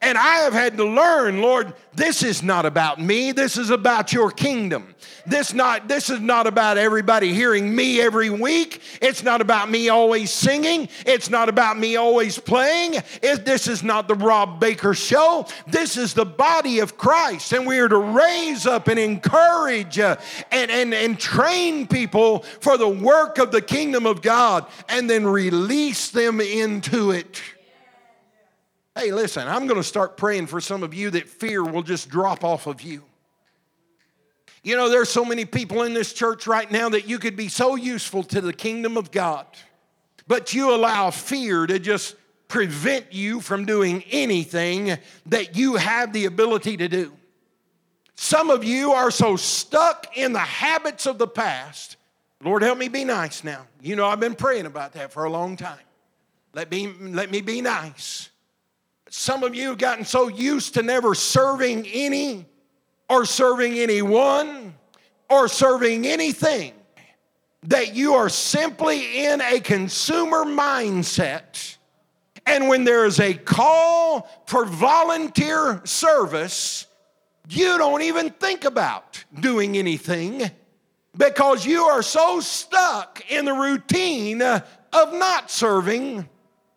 And 0.00 0.18
I 0.18 0.36
have 0.38 0.52
had 0.52 0.76
to 0.76 0.84
learn, 0.84 1.40
Lord, 1.40 1.72
this 1.94 2.22
is 2.22 2.42
not 2.42 2.66
about 2.66 3.00
me. 3.00 3.32
This 3.32 3.56
is 3.56 3.70
about 3.70 4.12
your 4.12 4.30
kingdom. 4.30 4.94
This 5.26 5.52
not 5.52 5.88
this 5.88 6.10
is 6.10 6.20
not 6.20 6.46
about 6.46 6.78
everybody 6.78 7.32
hearing 7.32 7.74
me 7.74 8.00
every 8.00 8.30
week. 8.30 8.80
It's 9.00 9.22
not 9.22 9.40
about 9.40 9.70
me 9.70 9.88
always 9.88 10.30
singing. 10.30 10.88
It's 11.04 11.30
not 11.30 11.48
about 11.48 11.78
me 11.78 11.96
always 11.96 12.38
playing. 12.38 13.02
It, 13.22 13.44
this 13.44 13.66
is 13.66 13.82
not 13.82 14.06
the 14.08 14.14
Rob 14.14 14.60
Baker 14.60 14.94
show. 14.94 15.46
This 15.66 15.96
is 15.96 16.14
the 16.14 16.26
body 16.26 16.78
of 16.80 16.96
Christ, 16.96 17.52
and 17.52 17.66
we 17.66 17.78
are 17.78 17.88
to 17.88 17.98
raise 17.98 18.66
up 18.66 18.88
and 18.88 18.98
encourage 18.98 19.98
uh, 19.98 20.16
and, 20.52 20.70
and, 20.70 20.94
and 20.94 21.18
train 21.18 21.86
people 21.86 22.40
for 22.60 22.76
the 22.76 22.88
work 22.88 23.38
of 23.38 23.50
the 23.50 23.62
kingdom 23.62 24.06
of 24.06 24.22
God, 24.22 24.66
and 24.88 25.08
then 25.08 25.26
release 25.26 26.10
them 26.10 26.40
into 26.40 27.10
it. 27.10 27.40
Hey, 28.96 29.12
listen, 29.12 29.46
I'm 29.46 29.66
going 29.66 29.78
to 29.78 29.86
start 29.86 30.16
praying 30.16 30.46
for 30.46 30.58
some 30.58 30.82
of 30.82 30.94
you 30.94 31.10
that 31.10 31.28
fear 31.28 31.62
will 31.62 31.82
just 31.82 32.08
drop 32.08 32.42
off 32.42 32.66
of 32.66 32.80
you. 32.80 33.02
You 34.62 34.74
know, 34.74 34.88
there's 34.88 35.10
so 35.10 35.22
many 35.22 35.44
people 35.44 35.82
in 35.82 35.92
this 35.92 36.14
church 36.14 36.46
right 36.46 36.70
now 36.70 36.88
that 36.88 37.06
you 37.06 37.18
could 37.18 37.36
be 37.36 37.48
so 37.48 37.76
useful 37.76 38.22
to 38.24 38.40
the 38.40 38.54
kingdom 38.54 38.96
of 38.96 39.10
God, 39.10 39.46
but 40.26 40.54
you 40.54 40.74
allow 40.74 41.10
fear 41.10 41.66
to 41.66 41.78
just 41.78 42.16
prevent 42.48 43.12
you 43.12 43.42
from 43.42 43.66
doing 43.66 44.02
anything 44.10 44.96
that 45.26 45.56
you 45.56 45.76
have 45.76 46.14
the 46.14 46.24
ability 46.24 46.78
to 46.78 46.88
do. 46.88 47.12
Some 48.14 48.48
of 48.48 48.64
you 48.64 48.92
are 48.92 49.10
so 49.10 49.36
stuck 49.36 50.16
in 50.16 50.32
the 50.32 50.38
habits 50.38 51.04
of 51.04 51.18
the 51.18 51.28
past. 51.28 51.96
Lord, 52.42 52.62
help 52.62 52.78
me 52.78 52.88
be 52.88 53.04
nice 53.04 53.44
now. 53.44 53.66
You 53.82 53.94
know, 53.94 54.06
I've 54.06 54.20
been 54.20 54.34
praying 54.34 54.64
about 54.64 54.94
that 54.94 55.12
for 55.12 55.24
a 55.24 55.30
long 55.30 55.58
time. 55.58 55.78
Let 56.54 56.70
me, 56.70 56.90
let 56.98 57.30
me 57.30 57.42
be 57.42 57.60
nice. 57.60 58.30
Some 59.18 59.44
of 59.44 59.54
you 59.54 59.68
have 59.68 59.78
gotten 59.78 60.04
so 60.04 60.28
used 60.28 60.74
to 60.74 60.82
never 60.82 61.14
serving 61.14 61.86
any 61.86 62.44
or 63.08 63.24
serving 63.24 63.78
anyone 63.78 64.74
or 65.30 65.48
serving 65.48 66.06
anything 66.06 66.74
that 67.62 67.94
you 67.94 68.12
are 68.12 68.28
simply 68.28 69.24
in 69.24 69.40
a 69.40 69.58
consumer 69.60 70.44
mindset. 70.44 71.78
And 72.44 72.68
when 72.68 72.84
there 72.84 73.06
is 73.06 73.18
a 73.18 73.32
call 73.32 74.28
for 74.46 74.66
volunteer 74.66 75.80
service, 75.84 76.86
you 77.48 77.78
don't 77.78 78.02
even 78.02 78.28
think 78.28 78.66
about 78.66 79.24
doing 79.40 79.78
anything 79.78 80.50
because 81.16 81.64
you 81.64 81.84
are 81.84 82.02
so 82.02 82.40
stuck 82.40 83.22
in 83.30 83.46
the 83.46 83.54
routine 83.54 84.42
of 84.42 85.14
not 85.14 85.50
serving 85.50 86.28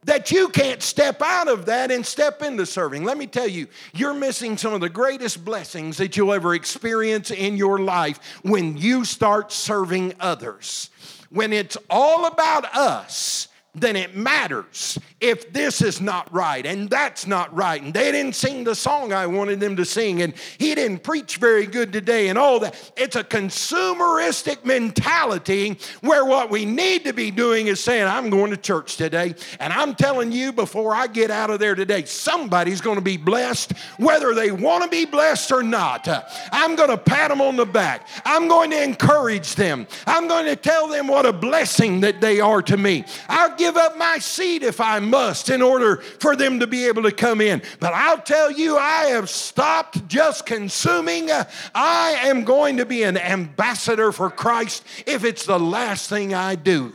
that 0.04 0.32
you 0.32 0.48
can't 0.50 0.82
step 0.82 1.22
out 1.22 1.48
of 1.50 1.66
that 1.66 1.92
and 1.92 2.06
step 2.06 2.42
into 2.42 2.66
serving. 2.66 3.04
Let 3.04 3.18
me 3.18 3.28
tell 3.28 3.48
you, 3.48 3.68
you're 3.94 4.14
missing 4.14 4.58
some 4.58 4.74
of 4.74 4.80
the 4.80 4.90
greatest 4.90 5.44
blessings 5.44 5.98
that 5.98 6.16
you'll 6.16 6.34
ever 6.34 6.56
experience 6.56 7.32
in 7.32 7.58
your 7.58 7.80
life 7.80 8.20
when 8.42 8.78
you 8.78 9.04
start 9.04 9.52
serving 9.52 10.14
others. 10.20 10.90
When 11.30 11.52
it's 11.52 11.78
all 11.90 12.26
about 12.26 12.74
us, 12.74 13.49
then 13.80 13.96
it 13.96 14.16
matters 14.16 14.98
if 15.20 15.52
this 15.52 15.82
is 15.82 16.00
not 16.00 16.32
right 16.34 16.66
and 16.66 16.90
that's 16.90 17.28
not 17.28 17.54
right. 17.56 17.82
And 17.82 17.94
they 17.94 18.12
didn't 18.12 18.36
sing 18.36 18.64
the 18.64 18.76
song 18.76 19.12
I 19.14 19.28
wanted 19.28 19.60
them 19.60 19.76
to 19.76 19.86
sing, 19.86 20.22
and 20.22 20.34
he 20.58 20.76
didn't 20.76 21.04
preach 21.04 21.38
very 21.38 21.66
good 21.66 21.92
today, 21.92 22.30
and 22.30 22.38
all 22.38 22.60
that. 22.62 22.92
It's 22.96 23.16
a 23.16 23.24
consumeristic 23.24 24.66
mentality 24.66 25.78
where 26.02 26.26
what 26.26 26.50
we 26.50 26.66
need 26.66 27.04
to 27.06 27.14
be 27.14 27.32
doing 27.32 27.68
is 27.68 27.80
saying, 27.80 28.08
I'm 28.08 28.30
going 28.30 28.52
to 28.52 28.58
church 28.58 28.98
today, 28.98 29.36
and 29.60 29.74
I'm 29.74 29.96
telling 29.96 30.32
you 30.32 30.52
before 30.54 30.94
I 30.94 31.08
get 31.08 31.32
out 31.32 31.50
of 31.50 31.60
there 31.60 31.76
today, 31.76 32.06
somebody's 32.06 32.82
going 32.82 32.98
to 32.98 33.02
be 33.02 33.18
blessed, 33.18 33.74
whether 33.98 34.34
they 34.34 34.52
want 34.52 34.84
to 34.84 34.90
be 34.90 35.06
blessed 35.06 35.52
or 35.52 35.64
not. 35.64 36.08
I'm 36.52 36.76
going 36.76 36.90
to 36.90 36.98
pat 36.98 37.30
them 37.30 37.42
on 37.42 37.56
the 37.56 37.66
back, 37.66 38.08
I'm 38.26 38.48
going 38.48 38.72
to 38.72 38.82
encourage 38.82 39.56
them, 39.56 39.88
I'm 40.06 40.28
going 40.28 40.46
to 40.46 40.56
tell 40.56 40.88
them 40.88 41.08
what 41.08 41.26
a 41.26 41.34
blessing 41.34 42.02
that 42.02 42.22
they 42.22 42.40
are 42.40 42.62
to 42.64 42.78
me. 42.78 43.06
I'll 43.28 43.56
give 43.56 43.69
up 43.78 43.98
my 43.98 44.20
seat 44.20 44.64
if 44.64 44.80
I 44.80 45.00
must 45.00 45.50
in 45.50 45.62
order 45.62 45.98
for 45.98 46.36
them 46.36 46.60
to 46.60 46.68
be 46.68 46.88
able 46.88 47.04
to 47.04 47.12
come 47.12 47.42
in. 47.42 47.62
But 47.80 47.94
I'll 47.94 48.22
tell 48.22 48.52
you, 48.52 48.78
I 48.78 49.06
have 49.06 49.30
stopped 49.30 50.08
just 50.08 50.46
consuming. 50.46 51.30
I 51.76 52.12
am 52.24 52.44
going 52.44 52.78
to 52.78 52.86
be 52.86 53.04
an 53.04 53.18
ambassador 53.18 54.12
for 54.12 54.30
Christ 54.30 54.86
if 55.06 55.24
it's 55.24 55.46
the 55.46 55.60
last 55.60 56.10
thing 56.10 56.34
I 56.34 56.56
do. 56.56 56.94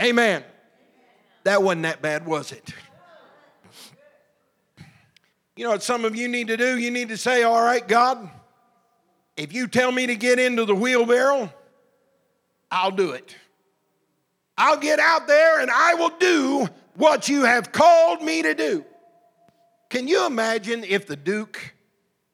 Amen. 0.00 0.44
That 1.44 1.62
wasn't 1.62 1.82
that 1.82 2.02
bad, 2.02 2.26
was 2.26 2.52
it? 2.52 2.74
You 5.56 5.64
know 5.64 5.72
what 5.72 5.82
some 5.82 6.04
of 6.04 6.16
you 6.16 6.28
need 6.28 6.46
to 6.48 6.56
do? 6.56 6.78
You 6.78 6.90
need 6.90 7.10
to 7.10 7.16
say, 7.16 7.42
All 7.42 7.62
right, 7.62 7.86
God, 7.86 8.30
if 9.36 9.52
you 9.52 9.66
tell 9.66 9.92
me 9.92 10.06
to 10.06 10.16
get 10.16 10.38
into 10.38 10.64
the 10.64 10.74
wheelbarrow, 10.74 11.52
I'll 12.70 12.90
do 12.90 13.12
it. 13.12 13.36
I'll 14.60 14.76
get 14.76 14.98
out 14.98 15.26
there 15.26 15.60
and 15.60 15.70
I 15.70 15.94
will 15.94 16.12
do 16.18 16.68
what 16.94 17.30
you 17.30 17.44
have 17.44 17.72
called 17.72 18.20
me 18.20 18.42
to 18.42 18.54
do. 18.54 18.84
Can 19.88 20.06
you 20.06 20.26
imagine 20.26 20.84
if 20.84 21.06
the 21.06 21.16
Duke 21.16 21.74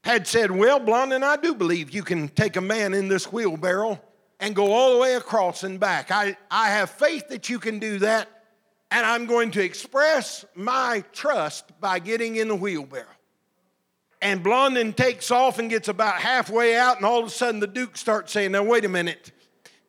had 0.02 0.26
said, 0.26 0.50
Well, 0.50 0.80
Blondin, 0.80 1.22
I 1.22 1.36
do 1.36 1.54
believe 1.54 1.92
you 1.92 2.02
can 2.02 2.26
take 2.28 2.56
a 2.56 2.60
man 2.60 2.94
in 2.94 3.06
this 3.06 3.30
wheelbarrow 3.30 4.00
and 4.40 4.56
go 4.56 4.72
all 4.72 4.94
the 4.94 4.98
way 4.98 5.14
across 5.14 5.62
and 5.62 5.78
back. 5.78 6.10
I, 6.10 6.36
I 6.50 6.70
have 6.70 6.90
faith 6.90 7.28
that 7.28 7.48
you 7.48 7.60
can 7.60 7.78
do 7.78 8.00
that, 8.00 8.28
and 8.90 9.06
I'm 9.06 9.26
going 9.26 9.52
to 9.52 9.62
express 9.62 10.44
my 10.56 11.04
trust 11.12 11.80
by 11.80 12.00
getting 12.00 12.36
in 12.36 12.48
the 12.48 12.56
wheelbarrow. 12.56 13.06
And 14.20 14.42
Blondin 14.42 14.94
takes 14.94 15.30
off 15.30 15.60
and 15.60 15.70
gets 15.70 15.86
about 15.86 16.16
halfway 16.16 16.76
out, 16.76 16.96
and 16.96 17.06
all 17.06 17.20
of 17.20 17.26
a 17.26 17.30
sudden 17.30 17.60
the 17.60 17.68
Duke 17.68 17.96
starts 17.96 18.32
saying, 18.32 18.50
Now, 18.50 18.64
wait 18.64 18.84
a 18.84 18.88
minute. 18.88 19.30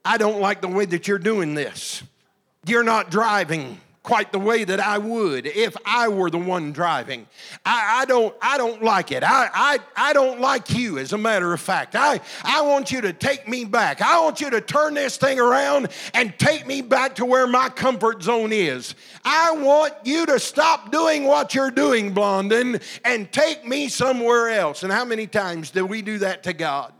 I 0.05 0.17
don't 0.17 0.39
like 0.39 0.61
the 0.61 0.67
way 0.67 0.85
that 0.85 1.07
you're 1.07 1.17
doing 1.17 1.55
this. 1.55 2.03
You're 2.67 2.83
not 2.83 3.09
driving 3.09 3.79
quite 4.07 4.31
the 4.31 4.39
way 4.39 4.63
that 4.63 4.79
I 4.79 4.97
would 4.97 5.45
if 5.45 5.75
I 5.85 6.07
were 6.07 6.29
the 6.29 6.37
one 6.37 6.71
driving. 6.71 7.27
I, 7.65 8.01
I, 8.01 8.05
don't, 8.05 8.33
I 8.41 8.57
don't 8.57 8.81
like 8.81 9.11
it. 9.11 9.21
I, 9.21 9.49
I, 9.53 9.79
I 9.97 10.13
don't 10.13 10.39
like 10.39 10.73
you, 10.73 10.97
as 10.97 11.11
a 11.11 11.17
matter 11.17 11.51
of 11.51 11.59
fact. 11.59 11.93
I, 11.93 12.21
I 12.45 12.61
want 12.61 12.89
you 12.89 13.01
to 13.01 13.11
take 13.11 13.49
me 13.49 13.65
back. 13.65 14.01
I 14.01 14.21
want 14.21 14.39
you 14.39 14.49
to 14.49 14.61
turn 14.61 14.93
this 14.93 15.17
thing 15.17 15.41
around 15.41 15.89
and 16.13 16.33
take 16.39 16.65
me 16.65 16.81
back 16.81 17.15
to 17.15 17.25
where 17.25 17.47
my 17.47 17.67
comfort 17.67 18.23
zone 18.23 18.53
is. 18.53 18.95
I 19.25 19.51
want 19.51 19.93
you 20.05 20.25
to 20.27 20.39
stop 20.39 20.89
doing 20.89 21.25
what 21.25 21.53
you're 21.53 21.69
doing, 21.69 22.13
Blondin, 22.13 22.79
and 23.03 23.29
take 23.33 23.67
me 23.67 23.89
somewhere 23.89 24.51
else. 24.51 24.83
And 24.83 24.91
how 24.91 25.03
many 25.03 25.27
times 25.27 25.69
do 25.69 25.85
we 25.85 26.01
do 26.01 26.19
that 26.19 26.43
to 26.43 26.53
God? 26.53 26.93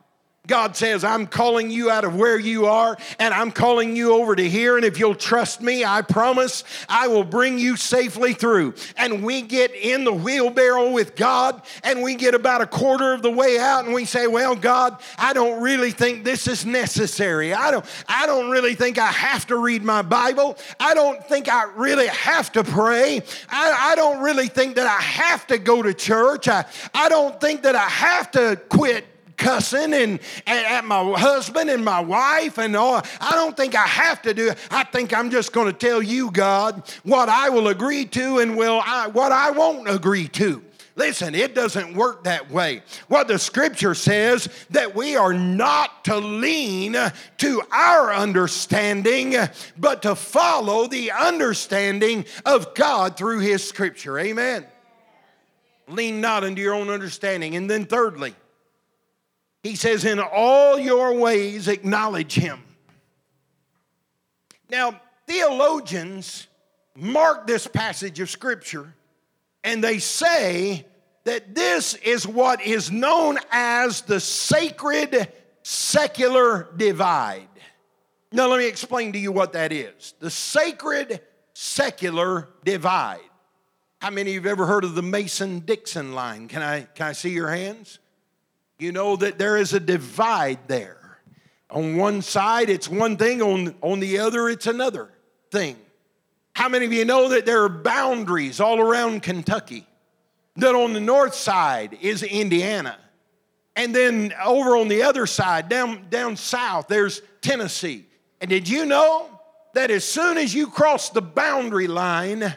God 0.47 0.77
says, 0.77 1.03
I'm 1.03 1.27
calling 1.27 1.69
you 1.69 1.91
out 1.91 2.05
of 2.05 2.15
where 2.15 2.39
you 2.39 2.65
are 2.67 2.97
and 3.19 3.33
I'm 3.33 3.51
calling 3.51 3.95
you 3.95 4.13
over 4.13 4.33
to 4.36 4.49
here. 4.49 4.77
And 4.77 4.86
if 4.86 4.97
you'll 4.97 5.13
trust 5.13 5.62
me, 5.62 5.83
I 5.83 6.01
promise 6.01 6.63
I 6.88 7.10
will 7.10 7.25
bring 7.25 7.60
you 7.60 7.75
safely 7.75 8.33
through. 8.33 8.75
And 8.95 9.23
we 9.23 9.41
get 9.41 9.75
in 9.75 10.05
the 10.05 10.13
wheelbarrow 10.13 10.91
with 10.91 11.15
God 11.15 11.62
and 11.83 12.01
we 12.01 12.15
get 12.15 12.33
about 12.33 12.62
a 12.62 12.65
quarter 12.65 13.13
of 13.13 13.21
the 13.21 13.31
way 13.31 13.60
out 13.60 13.83
and 13.83 13.93
we 13.93 14.05
say, 14.05 14.27
Well, 14.27 14.55
God, 14.55 14.99
I 15.17 15.33
don't 15.33 15.62
really 15.62 15.91
think 15.91 16.23
this 16.23 16.47
is 16.47 16.65
necessary. 16.65 17.53
I 17.53 17.69
don't, 17.69 17.86
I 18.07 18.25
don't 18.25 18.49
really 18.49 18.75
think 18.75 18.97
I 18.97 19.07
have 19.07 19.47
to 19.47 19.57
read 19.57 19.83
my 19.83 20.01
Bible. 20.01 20.57
I 20.79 20.93
don't 20.93 21.23
think 21.27 21.49
I 21.49 21.65
really 21.75 22.07
have 22.07 22.53
to 22.53 22.63
pray. 22.63 23.21
I, 23.49 23.91
I 23.91 23.95
don't 23.95 24.21
really 24.21 24.47
think 24.47 24.77
that 24.77 24.88
I 24.88 25.01
have 25.01 25.45
to 25.47 25.57
go 25.57 25.81
to 25.81 25.93
church. 25.93 26.47
I, 26.47 26.65
I 26.93 27.10
don't 27.10 27.39
think 27.41 27.63
that 27.63 27.75
I 27.75 27.89
have 27.89 28.31
to 28.31 28.62
quit 28.69 29.05
cussing 29.38 29.93
and, 29.93 30.19
at 30.45 30.84
my 30.84 31.13
husband 31.17 31.69
and 31.69 31.86
my 31.86 32.00
wife 32.00 32.58
and 32.58 32.76
all. 32.76 33.02
I 33.21 33.32
don't 33.32 33.56
think 33.56 33.76
I 33.76 33.88
have 33.88 34.21
to 34.23 34.34
do 34.34 34.50
it. 34.50 34.58
I 34.69 34.84
think 34.84 35.15
I'm 35.15 35.30
just 35.30 35.54
going 35.54 35.67
to 35.67 35.73
tell 35.73 36.02
you, 36.02 36.32
God, 36.32 36.84
what 37.04 37.30
I 37.30 37.50
will 37.50 37.67
agree 37.69 38.06
to 38.06 38.39
and 38.39 38.58
will 38.58 38.82
I, 38.84 39.08
what 39.08 39.32
I 39.32 39.52
won't 39.52 39.89
agree 39.89 40.28
to. 40.30 40.63
Listen, 40.97 41.36
it 41.36 41.54
doesn't 41.54 41.93
work 41.93 42.23
that 42.23 42.50
way. 42.50 42.82
What 43.08 43.28
the 43.28 43.38
scripture 43.38 43.93
says 43.93 44.50
that 44.71 44.95
we 44.95 45.15
are 45.15 45.32
not 45.32 46.04
to 46.06 46.17
lean 46.17 46.97
to 47.38 47.62
our 47.71 48.12
understanding, 48.12 49.36
but 49.78 50.02
to 50.02 50.15
follow 50.15 50.88
the 50.88 51.12
understanding 51.12 52.26
of 52.47 52.73
God 52.73 53.15
through 53.15 53.39
his 53.39 53.63
scripture. 53.63 54.17
Amen. 54.17 54.65
Lean 55.88 56.19
not 56.19 56.43
into 56.43 56.63
your 56.63 56.73
own 56.73 56.89
understanding. 56.89 57.56
And 57.56 57.69
then 57.69 57.86
thirdly, 57.86 58.34
he 59.67 59.75
says, 59.75 60.06
In 60.06 60.19
all 60.19 60.80
your 60.80 61.13
ways, 61.13 61.67
acknowledge 61.67 62.34
him. 62.34 62.63
Now, 64.69 64.99
theologians 65.27 66.47
mark 66.95 67.47
this 67.47 67.67
passage 67.67 68.19
of 68.19 68.30
Scripture 68.30 68.93
and 69.63 69.84
they 69.84 69.99
say 69.99 70.86
that 71.25 71.53
this 71.53 71.93
is 71.95 72.25
what 72.25 72.62
is 72.62 72.89
known 72.89 73.38
as 73.51 74.01
the 74.01 74.19
sacred 74.19 75.32
secular 75.63 76.69
divide. 76.77 77.49
Now, 78.32 78.47
let 78.47 78.60
me 78.60 78.67
explain 78.67 79.12
to 79.13 79.19
you 79.19 79.32
what 79.34 79.53
that 79.53 79.73
is 79.73 80.13
the 80.19 80.32
sacred 80.32 81.21
secular 81.53 82.47
divide. 82.63 83.19
How 83.99 84.12
many 84.12 84.30
of 84.30 84.36
you 84.36 84.41
have 84.41 84.60
ever 84.60 84.65
heard 84.65 84.84
of 84.84 84.95
the 84.95 85.01
Mason 85.01 85.60
Dixon 85.60 86.13
line? 86.13 86.47
Can 86.47 86.62
I, 86.62 86.82
can 86.84 87.08
I 87.08 87.12
see 87.13 87.32
your 87.32 87.49
hands? 87.49 87.99
You 88.79 88.91
know 88.91 89.15
that 89.15 89.37
there 89.37 89.57
is 89.57 89.73
a 89.73 89.79
divide 89.79 90.59
there. 90.67 91.19
On 91.69 91.97
one 91.97 92.21
side, 92.21 92.69
it's 92.69 92.87
one 92.87 93.17
thing, 93.17 93.41
on, 93.41 93.75
on 93.81 93.99
the 93.99 94.19
other, 94.19 94.47
it's 94.49 94.67
another 94.67 95.09
thing. 95.51 95.75
How 96.53 96.69
many 96.69 96.85
of 96.85 96.93
you 96.93 97.05
know 97.05 97.29
that 97.29 97.45
there 97.45 97.63
are 97.63 97.69
boundaries 97.69 98.59
all 98.59 98.79
around 98.79 99.21
Kentucky? 99.23 99.85
That 100.55 100.75
on 100.75 100.93
the 100.93 100.99
north 100.99 101.35
side 101.35 101.97
is 102.01 102.23
Indiana. 102.23 102.97
And 103.75 103.93
then 103.93 104.33
over 104.43 104.75
on 104.75 104.87
the 104.87 105.03
other 105.03 105.27
side, 105.27 105.69
down, 105.69 106.07
down 106.09 106.35
south, 106.35 106.87
there's 106.87 107.21
Tennessee. 107.41 108.05
And 108.41 108.49
did 108.49 108.67
you 108.67 108.85
know 108.85 109.29
that 109.73 109.91
as 109.91 110.03
soon 110.03 110.37
as 110.37 110.55
you 110.55 110.67
cross 110.67 111.09
the 111.09 111.21
boundary 111.21 111.87
line 111.87 112.55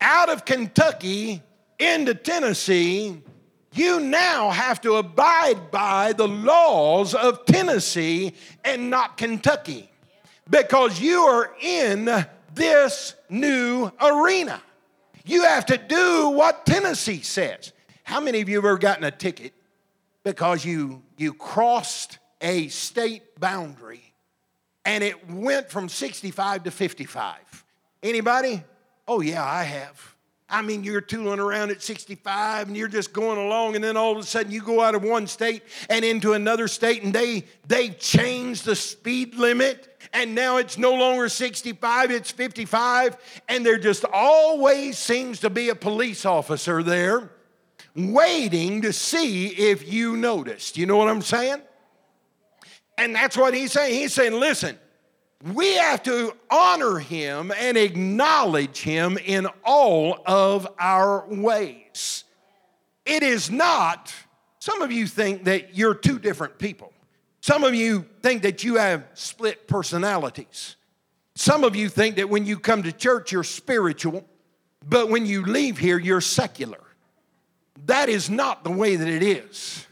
out 0.00 0.28
of 0.28 0.44
Kentucky 0.44 1.42
into 1.80 2.14
Tennessee, 2.14 3.20
you 3.72 4.00
now 4.00 4.50
have 4.50 4.80
to 4.82 4.96
abide 4.96 5.70
by 5.70 6.12
the 6.12 6.28
laws 6.28 7.14
of 7.14 7.44
Tennessee 7.46 8.34
and 8.64 8.90
not 8.90 9.16
Kentucky 9.16 9.90
because 10.48 11.00
you 11.00 11.20
are 11.20 11.50
in 11.60 12.26
this 12.54 13.14
new 13.28 13.90
arena. 14.00 14.62
You 15.24 15.44
have 15.44 15.66
to 15.66 15.78
do 15.78 16.30
what 16.30 16.66
Tennessee 16.66 17.22
says. 17.22 17.72
How 18.04 18.20
many 18.20 18.40
of 18.40 18.48
you 18.48 18.56
have 18.56 18.64
ever 18.64 18.78
gotten 18.78 19.04
a 19.04 19.10
ticket 19.10 19.54
because 20.24 20.64
you, 20.64 21.02
you 21.16 21.32
crossed 21.32 22.18
a 22.40 22.68
state 22.68 23.38
boundary 23.40 24.12
and 24.84 25.04
it 25.04 25.30
went 25.30 25.70
from 25.70 25.88
65 25.88 26.64
to 26.64 26.70
55. 26.70 27.64
Anybody? 28.02 28.62
Oh, 29.06 29.20
yeah, 29.20 29.44
I 29.44 29.62
have. 29.62 30.11
I 30.52 30.60
mean, 30.60 30.84
you're 30.84 31.00
tooling 31.00 31.40
around 31.40 31.70
at 31.70 31.80
65 31.80 32.68
and 32.68 32.76
you're 32.76 32.86
just 32.86 33.14
going 33.14 33.38
along, 33.38 33.74
and 33.74 33.82
then 33.82 33.96
all 33.96 34.12
of 34.12 34.18
a 34.18 34.22
sudden 34.22 34.52
you 34.52 34.60
go 34.60 34.82
out 34.82 34.94
of 34.94 35.02
one 35.02 35.26
state 35.26 35.62
and 35.88 36.04
into 36.04 36.34
another 36.34 36.68
state, 36.68 37.02
and 37.02 37.12
they 37.12 37.44
they 37.66 37.88
changed 37.88 38.66
the 38.66 38.76
speed 38.76 39.34
limit, 39.34 39.98
and 40.12 40.34
now 40.34 40.58
it's 40.58 40.76
no 40.76 40.92
longer 40.92 41.30
65, 41.30 42.10
it's 42.10 42.30
55, 42.30 43.16
and 43.48 43.64
there 43.64 43.78
just 43.78 44.04
always 44.12 44.98
seems 44.98 45.40
to 45.40 45.48
be 45.48 45.70
a 45.70 45.74
police 45.74 46.26
officer 46.26 46.82
there 46.82 47.30
waiting 47.96 48.82
to 48.82 48.92
see 48.92 49.48
if 49.48 49.90
you 49.90 50.16
noticed. 50.16 50.76
You 50.76 50.84
know 50.84 50.98
what 50.98 51.08
I'm 51.08 51.22
saying? 51.22 51.62
And 52.98 53.14
that's 53.14 53.36
what 53.36 53.54
he's 53.54 53.72
saying. 53.72 53.94
He's 53.94 54.12
saying, 54.12 54.34
listen, 54.34 54.78
we 55.42 55.74
have 55.74 56.02
to 56.04 56.36
honor 56.50 56.98
him 56.98 57.52
and 57.56 57.76
acknowledge 57.76 58.80
him 58.80 59.18
in 59.18 59.48
all 59.64 60.22
of 60.24 60.68
our 60.78 61.26
ways. 61.28 62.24
It 63.04 63.24
is 63.24 63.50
not, 63.50 64.14
some 64.60 64.82
of 64.82 64.92
you 64.92 65.06
think 65.06 65.44
that 65.44 65.76
you're 65.76 65.94
two 65.94 66.20
different 66.20 66.58
people. 66.58 66.92
Some 67.40 67.64
of 67.64 67.74
you 67.74 68.06
think 68.22 68.42
that 68.42 68.62
you 68.62 68.76
have 68.76 69.04
split 69.14 69.66
personalities. 69.66 70.76
Some 71.34 71.64
of 71.64 71.74
you 71.74 71.88
think 71.88 72.16
that 72.16 72.28
when 72.28 72.46
you 72.46 72.56
come 72.56 72.84
to 72.84 72.92
church, 72.92 73.32
you're 73.32 73.42
spiritual, 73.42 74.24
but 74.88 75.08
when 75.08 75.26
you 75.26 75.44
leave 75.44 75.78
here, 75.78 75.98
you're 75.98 76.20
secular. 76.20 76.78
That 77.86 78.08
is 78.08 78.30
not 78.30 78.62
the 78.62 78.70
way 78.70 78.94
that 78.94 79.08
it 79.08 79.24
is. 79.24 79.86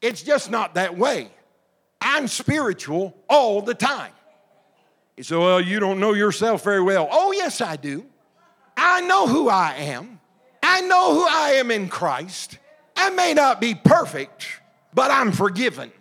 It's 0.00 0.22
just 0.22 0.50
not 0.50 0.76
that 0.76 0.96
way. 0.96 1.30
I'm 2.00 2.26
spiritual 2.26 3.14
all 3.28 3.60
the 3.60 3.74
time. 3.74 4.12
You 5.16 5.22
said, 5.22 5.38
Well, 5.38 5.60
you 5.60 5.80
don't 5.80 6.00
know 6.00 6.14
yourself 6.14 6.64
very 6.64 6.82
well. 6.82 7.08
Oh, 7.10 7.32
yes, 7.32 7.60
I 7.60 7.76
do. 7.76 8.06
I 8.76 9.00
know 9.02 9.26
who 9.26 9.48
I 9.48 9.74
am. 9.74 10.20
I 10.62 10.80
know 10.82 11.14
who 11.14 11.26
I 11.28 11.54
am 11.56 11.70
in 11.70 11.88
Christ. 11.88 12.58
I 12.96 13.10
may 13.10 13.34
not 13.34 13.60
be 13.60 13.74
perfect, 13.74 14.46
but 14.94 15.10
I'm 15.10 15.32
forgiven. 15.32 15.92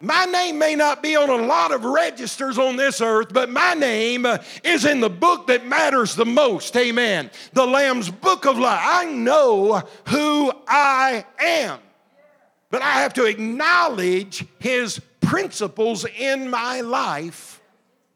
My 0.00 0.26
name 0.26 0.58
may 0.58 0.74
not 0.74 1.02
be 1.02 1.16
on 1.16 1.30
a 1.30 1.46
lot 1.46 1.72
of 1.72 1.84
registers 1.84 2.58
on 2.58 2.76
this 2.76 3.00
earth, 3.00 3.32
but 3.32 3.48
my 3.48 3.74
name 3.74 4.26
uh, 4.26 4.38
is 4.62 4.84
in 4.84 5.00
the 5.00 5.08
book 5.08 5.46
that 5.46 5.66
matters 5.66 6.14
the 6.14 6.26
most. 6.26 6.76
Amen. 6.76 7.30
The 7.54 7.66
Lamb's 7.66 8.10
book 8.10 8.44
of 8.44 8.58
life. 8.58 8.80
I 8.82 9.06
know 9.06 9.82
who 10.06 10.52
I 10.66 11.24
am 11.40 11.80
but 12.70 12.82
I 12.82 13.00
have 13.00 13.14
to 13.14 13.24
acknowledge 13.24 14.44
His 14.58 15.00
principles 15.20 16.04
in 16.18 16.50
my 16.50 16.80
life, 16.80 17.55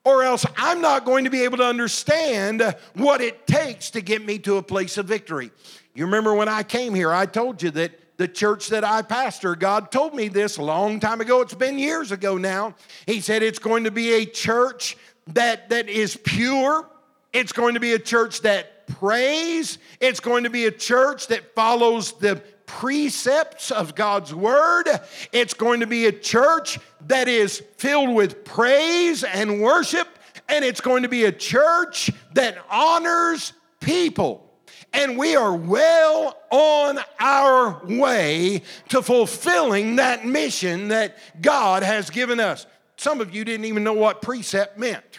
or 0.04 0.22
else 0.22 0.46
I'm 0.56 0.80
not 0.80 1.04
going 1.04 1.24
to 1.24 1.30
be 1.30 1.44
able 1.44 1.58
to 1.58 1.66
understand 1.66 2.74
what 2.94 3.20
it 3.20 3.46
takes 3.46 3.90
to 3.90 4.00
get 4.00 4.24
me 4.24 4.38
to 4.40 4.56
a 4.56 4.62
place 4.62 4.96
of 4.98 5.06
victory. 5.06 5.50
You 5.94 6.04
remember 6.06 6.34
when 6.34 6.48
I 6.48 6.62
came 6.62 6.94
here, 6.94 7.12
I 7.12 7.26
told 7.26 7.62
you 7.62 7.70
that 7.72 7.92
the 8.16 8.28
church 8.28 8.68
that 8.68 8.84
I 8.84 9.02
pastor, 9.02 9.56
God 9.56 9.90
told 9.90 10.14
me 10.14 10.28
this 10.28 10.58
a 10.58 10.62
long 10.62 11.00
time 11.00 11.20
ago. 11.22 11.40
It's 11.40 11.54
been 11.54 11.78
years 11.78 12.12
ago 12.12 12.36
now. 12.36 12.74
He 13.06 13.20
said 13.20 13.42
it's 13.42 13.58
going 13.58 13.84
to 13.84 13.90
be 13.90 14.12
a 14.12 14.26
church 14.26 14.96
that, 15.28 15.70
that 15.70 15.88
is 15.88 16.16
pure. 16.16 16.86
It's 17.32 17.52
going 17.52 17.74
to 17.74 17.80
be 17.80 17.92
a 17.92 17.98
church 17.98 18.42
that 18.42 18.86
prays. 18.88 19.78
It's 20.00 20.20
going 20.20 20.44
to 20.44 20.50
be 20.50 20.66
a 20.66 20.70
church 20.70 21.28
that 21.28 21.54
follows 21.54 22.12
the 22.12 22.42
precepts 22.70 23.72
of 23.72 23.96
God's 23.96 24.32
word. 24.32 24.86
It's 25.32 25.54
going 25.54 25.80
to 25.80 25.88
be 25.88 26.06
a 26.06 26.12
church 26.12 26.78
that 27.08 27.26
is 27.26 27.58
filled 27.78 28.14
with 28.14 28.44
praise 28.44 29.24
and 29.24 29.60
worship, 29.60 30.06
and 30.48 30.64
it's 30.64 30.80
going 30.80 31.02
to 31.02 31.08
be 31.08 31.24
a 31.24 31.32
church 31.32 32.12
that 32.34 32.56
honors 32.70 33.52
people. 33.80 34.48
And 34.92 35.18
we 35.18 35.34
are 35.34 35.54
well 35.54 36.38
on 36.50 37.00
our 37.18 37.84
way 37.84 38.62
to 38.90 39.02
fulfilling 39.02 39.96
that 39.96 40.24
mission 40.24 40.88
that 40.88 41.18
God 41.42 41.82
has 41.82 42.08
given 42.08 42.38
us. 42.38 42.66
Some 42.96 43.20
of 43.20 43.34
you 43.34 43.44
didn't 43.44 43.66
even 43.66 43.82
know 43.82 43.94
what 43.94 44.22
precept 44.22 44.78
meant. 44.78 45.18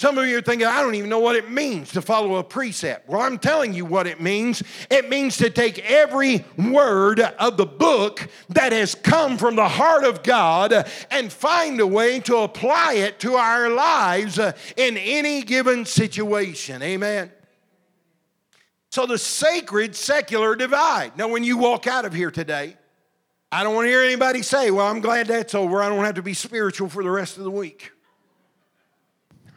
Some 0.00 0.16
of 0.16 0.26
you 0.26 0.38
are 0.38 0.40
thinking, 0.40 0.66
I 0.66 0.80
don't 0.80 0.94
even 0.94 1.10
know 1.10 1.18
what 1.18 1.36
it 1.36 1.50
means 1.50 1.92
to 1.92 2.00
follow 2.00 2.36
a 2.36 2.42
precept. 2.42 3.06
Well, 3.06 3.20
I'm 3.20 3.36
telling 3.36 3.74
you 3.74 3.84
what 3.84 4.06
it 4.06 4.18
means. 4.18 4.62
It 4.88 5.10
means 5.10 5.36
to 5.36 5.50
take 5.50 5.78
every 5.80 6.42
word 6.56 7.20
of 7.20 7.58
the 7.58 7.66
book 7.66 8.26
that 8.48 8.72
has 8.72 8.94
come 8.94 9.36
from 9.36 9.56
the 9.56 9.68
heart 9.68 10.04
of 10.04 10.22
God 10.22 10.72
and 11.10 11.30
find 11.30 11.78
a 11.80 11.86
way 11.86 12.18
to 12.20 12.38
apply 12.38 12.94
it 12.94 13.20
to 13.20 13.34
our 13.34 13.68
lives 13.68 14.38
uh, 14.38 14.52
in 14.74 14.96
any 14.96 15.42
given 15.42 15.84
situation. 15.84 16.82
Amen. 16.82 17.30
So, 18.88 19.04
the 19.04 19.18
sacred 19.18 19.94
secular 19.94 20.56
divide. 20.56 21.18
Now, 21.18 21.28
when 21.28 21.44
you 21.44 21.58
walk 21.58 21.86
out 21.86 22.06
of 22.06 22.14
here 22.14 22.30
today, 22.30 22.74
I 23.52 23.62
don't 23.62 23.74
want 23.74 23.84
to 23.84 23.90
hear 23.90 24.00
anybody 24.00 24.40
say, 24.40 24.70
Well, 24.70 24.86
I'm 24.86 25.00
glad 25.00 25.26
that's 25.26 25.54
over. 25.54 25.82
I 25.82 25.90
don't 25.90 26.06
have 26.06 26.14
to 26.14 26.22
be 26.22 26.32
spiritual 26.32 26.88
for 26.88 27.02
the 27.02 27.10
rest 27.10 27.36
of 27.36 27.44
the 27.44 27.50
week. 27.50 27.92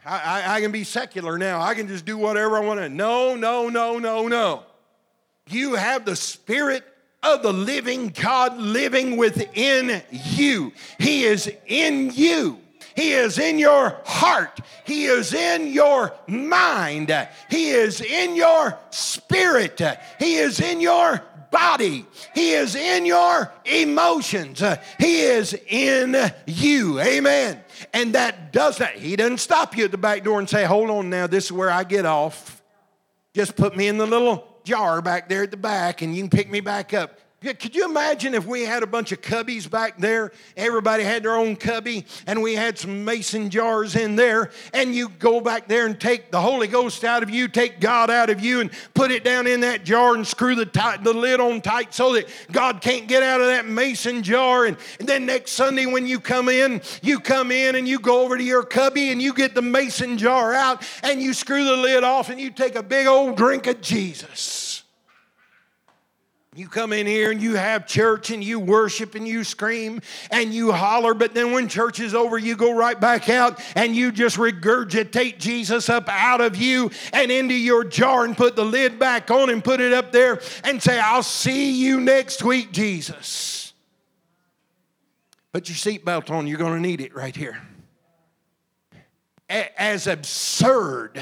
I, 0.04 0.42
I, 0.42 0.54
I 0.56 0.60
can 0.60 0.72
be 0.72 0.84
secular 0.84 1.38
now. 1.38 1.60
I 1.60 1.74
can 1.74 1.88
just 1.88 2.04
do 2.04 2.16
whatever 2.16 2.56
I 2.56 2.60
want 2.60 2.80
to. 2.80 2.88
No, 2.88 3.34
no, 3.34 3.68
no, 3.68 3.98
no, 3.98 4.28
no. 4.28 4.62
You 5.48 5.74
have 5.74 6.04
the 6.04 6.16
Spirit 6.16 6.84
of 7.22 7.42
the 7.42 7.52
living 7.52 8.08
God 8.08 8.58
living 8.58 9.16
within 9.16 10.02
you. 10.10 10.72
He 10.98 11.24
is 11.24 11.50
in 11.66 12.10
you. 12.12 12.58
He 12.94 13.12
is 13.12 13.38
in 13.38 13.58
your 13.58 14.00
heart. 14.04 14.60
He 14.84 15.06
is 15.06 15.34
in 15.34 15.72
your 15.72 16.12
mind. 16.28 17.10
He 17.50 17.70
is 17.70 18.00
in 18.00 18.36
your 18.36 18.78
spirit. 18.90 19.80
He 20.20 20.36
is 20.36 20.60
in 20.60 20.80
your 20.80 21.20
body. 21.54 22.04
He 22.34 22.50
is 22.52 22.74
in 22.74 23.06
your 23.06 23.50
emotions. 23.64 24.60
Uh, 24.60 24.76
he 24.98 25.20
is 25.20 25.54
in 25.68 26.16
you. 26.46 27.00
Amen. 27.00 27.60
And 27.94 28.14
that 28.14 28.52
does 28.52 28.80
not, 28.80 28.90
he 28.90 29.16
doesn't 29.16 29.38
stop 29.38 29.76
you 29.76 29.84
at 29.84 29.92
the 29.92 29.98
back 29.98 30.24
door 30.24 30.38
and 30.40 30.50
say, 30.50 30.64
Hold 30.64 30.90
on 30.90 31.08
now, 31.08 31.26
this 31.26 31.46
is 31.46 31.52
where 31.52 31.70
I 31.70 31.84
get 31.84 32.04
off. 32.04 32.60
Just 33.32 33.56
put 33.56 33.76
me 33.76 33.88
in 33.88 33.98
the 33.98 34.06
little 34.06 34.46
jar 34.64 35.00
back 35.00 35.28
there 35.28 35.44
at 35.44 35.50
the 35.50 35.56
back 35.56 36.02
and 36.02 36.14
you 36.14 36.22
can 36.22 36.30
pick 36.30 36.50
me 36.50 36.60
back 36.60 36.92
up. 36.92 37.18
Could 37.52 37.76
you 37.76 37.84
imagine 37.84 38.32
if 38.32 38.46
we 38.46 38.62
had 38.62 38.82
a 38.82 38.86
bunch 38.86 39.12
of 39.12 39.20
cubbies 39.20 39.68
back 39.68 39.98
there? 39.98 40.32
Everybody 40.56 41.04
had 41.04 41.24
their 41.24 41.36
own 41.36 41.56
cubby, 41.56 42.06
and 42.26 42.42
we 42.42 42.54
had 42.54 42.78
some 42.78 43.04
mason 43.04 43.50
jars 43.50 43.96
in 43.96 44.16
there. 44.16 44.50
And 44.72 44.94
you 44.94 45.10
go 45.10 45.40
back 45.40 45.68
there 45.68 45.84
and 45.84 46.00
take 46.00 46.30
the 46.30 46.40
Holy 46.40 46.68
Ghost 46.68 47.04
out 47.04 47.22
of 47.22 47.28
you, 47.28 47.48
take 47.48 47.80
God 47.80 48.10
out 48.10 48.30
of 48.30 48.40
you, 48.40 48.60
and 48.60 48.70
put 48.94 49.10
it 49.10 49.24
down 49.24 49.46
in 49.46 49.60
that 49.60 49.84
jar 49.84 50.14
and 50.14 50.26
screw 50.26 50.54
the, 50.54 50.64
tight, 50.64 51.04
the 51.04 51.12
lid 51.12 51.40
on 51.40 51.60
tight 51.60 51.92
so 51.92 52.14
that 52.14 52.26
God 52.50 52.80
can't 52.80 53.06
get 53.06 53.22
out 53.22 53.42
of 53.42 53.48
that 53.48 53.66
mason 53.66 54.22
jar. 54.22 54.64
And, 54.64 54.78
and 54.98 55.06
then 55.06 55.26
next 55.26 55.52
Sunday, 55.52 55.84
when 55.84 56.06
you 56.06 56.20
come 56.20 56.48
in, 56.48 56.80
you 57.02 57.20
come 57.20 57.50
in 57.50 57.74
and 57.74 57.86
you 57.86 57.98
go 57.98 58.22
over 58.22 58.38
to 58.38 58.44
your 58.44 58.62
cubby 58.62 59.10
and 59.10 59.20
you 59.20 59.34
get 59.34 59.54
the 59.54 59.62
mason 59.62 60.16
jar 60.16 60.54
out 60.54 60.82
and 61.02 61.20
you 61.20 61.34
screw 61.34 61.64
the 61.64 61.76
lid 61.76 62.04
off 62.04 62.30
and 62.30 62.40
you 62.40 62.50
take 62.50 62.74
a 62.74 62.82
big 62.82 63.06
old 63.06 63.36
drink 63.36 63.66
of 63.66 63.80
Jesus. 63.80 64.63
You 66.56 66.68
come 66.68 66.92
in 66.92 67.04
here 67.04 67.32
and 67.32 67.42
you 67.42 67.56
have 67.56 67.84
church 67.84 68.30
and 68.30 68.42
you 68.42 68.60
worship 68.60 69.16
and 69.16 69.26
you 69.26 69.42
scream 69.42 70.00
and 70.30 70.54
you 70.54 70.70
holler, 70.70 71.12
but 71.12 71.34
then 71.34 71.50
when 71.50 71.68
church 71.68 71.98
is 71.98 72.14
over, 72.14 72.38
you 72.38 72.54
go 72.54 72.76
right 72.76 72.98
back 73.00 73.28
out 73.28 73.60
and 73.74 73.96
you 73.96 74.12
just 74.12 74.36
regurgitate 74.36 75.38
Jesus 75.38 75.88
up 75.88 76.08
out 76.08 76.40
of 76.40 76.54
you 76.54 76.92
and 77.12 77.32
into 77.32 77.54
your 77.54 77.82
jar 77.82 78.24
and 78.24 78.36
put 78.36 78.54
the 78.54 78.64
lid 78.64 79.00
back 79.00 79.32
on 79.32 79.50
and 79.50 79.64
put 79.64 79.80
it 79.80 79.92
up 79.92 80.12
there 80.12 80.40
and 80.62 80.80
say, 80.80 81.00
I'll 81.00 81.24
see 81.24 81.72
you 81.72 81.98
next 81.98 82.44
week, 82.44 82.70
Jesus. 82.70 83.72
Put 85.52 85.68
your 85.68 85.76
seatbelt 85.76 86.30
on, 86.30 86.46
you're 86.46 86.58
going 86.58 86.74
to 86.74 86.80
need 86.80 87.00
it 87.00 87.16
right 87.16 87.34
here. 87.34 87.60
As 89.48 90.06
absurd 90.06 91.20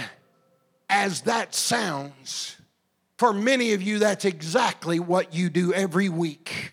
as 0.91 1.23
that 1.23 1.55
sounds, 1.55 2.59
for 3.23 3.33
many 3.33 3.73
of 3.73 3.81
you, 3.81 4.01
that's 4.01 4.25
exactly 4.25 4.99
what 4.99 5.33
you 5.33 5.49
do 5.49 5.73
every 5.73 6.09
week. 6.09 6.73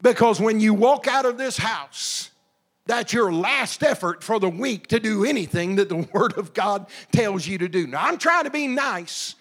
Because 0.00 0.40
when 0.40 0.60
you 0.60 0.72
walk 0.72 1.06
out 1.06 1.26
of 1.26 1.36
this 1.36 1.58
house, 1.58 2.30
that's 2.86 3.12
your 3.12 3.30
last 3.30 3.82
effort 3.82 4.24
for 4.24 4.40
the 4.40 4.48
week 4.48 4.86
to 4.86 4.98
do 4.98 5.26
anything 5.26 5.76
that 5.76 5.90
the 5.90 5.96
Word 6.14 6.38
of 6.38 6.54
God 6.54 6.86
tells 7.12 7.46
you 7.46 7.58
to 7.58 7.68
do. 7.68 7.86
Now, 7.86 8.00
I'm 8.00 8.16
trying 8.16 8.44
to 8.44 8.50
be 8.50 8.66
nice, 8.66 9.34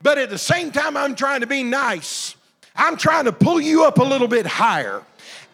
but 0.00 0.18
at 0.18 0.30
the 0.30 0.38
same 0.38 0.70
time, 0.70 0.96
I'm 0.96 1.16
trying 1.16 1.40
to 1.40 1.48
be 1.48 1.64
nice. 1.64 2.36
I'm 2.76 2.96
trying 2.96 3.24
to 3.24 3.32
pull 3.32 3.60
you 3.60 3.86
up 3.86 3.98
a 3.98 4.04
little 4.04 4.28
bit 4.28 4.46
higher. 4.46 5.02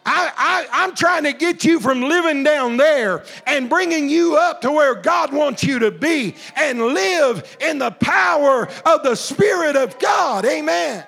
I, 0.04 0.66
I, 0.72 0.84
am 0.84 0.94
trying 0.94 1.24
to 1.24 1.32
get 1.32 1.64
you 1.64 1.78
from 1.78 2.02
living 2.02 2.42
down 2.42 2.76
there 2.76 3.24
and 3.46 3.68
bringing 3.68 4.08
you 4.08 4.36
up 4.36 4.60
to 4.62 4.72
where 4.72 4.94
God 4.94 5.32
wants 5.32 5.62
you 5.62 5.78
to 5.80 5.90
be 5.90 6.34
and 6.56 6.80
live 6.80 7.56
in 7.60 7.78
the 7.78 7.92
power 7.92 8.68
of 8.84 9.02
the 9.04 9.14
Spirit 9.14 9.76
of 9.76 9.98
God. 9.98 10.44
Amen. 10.44 11.06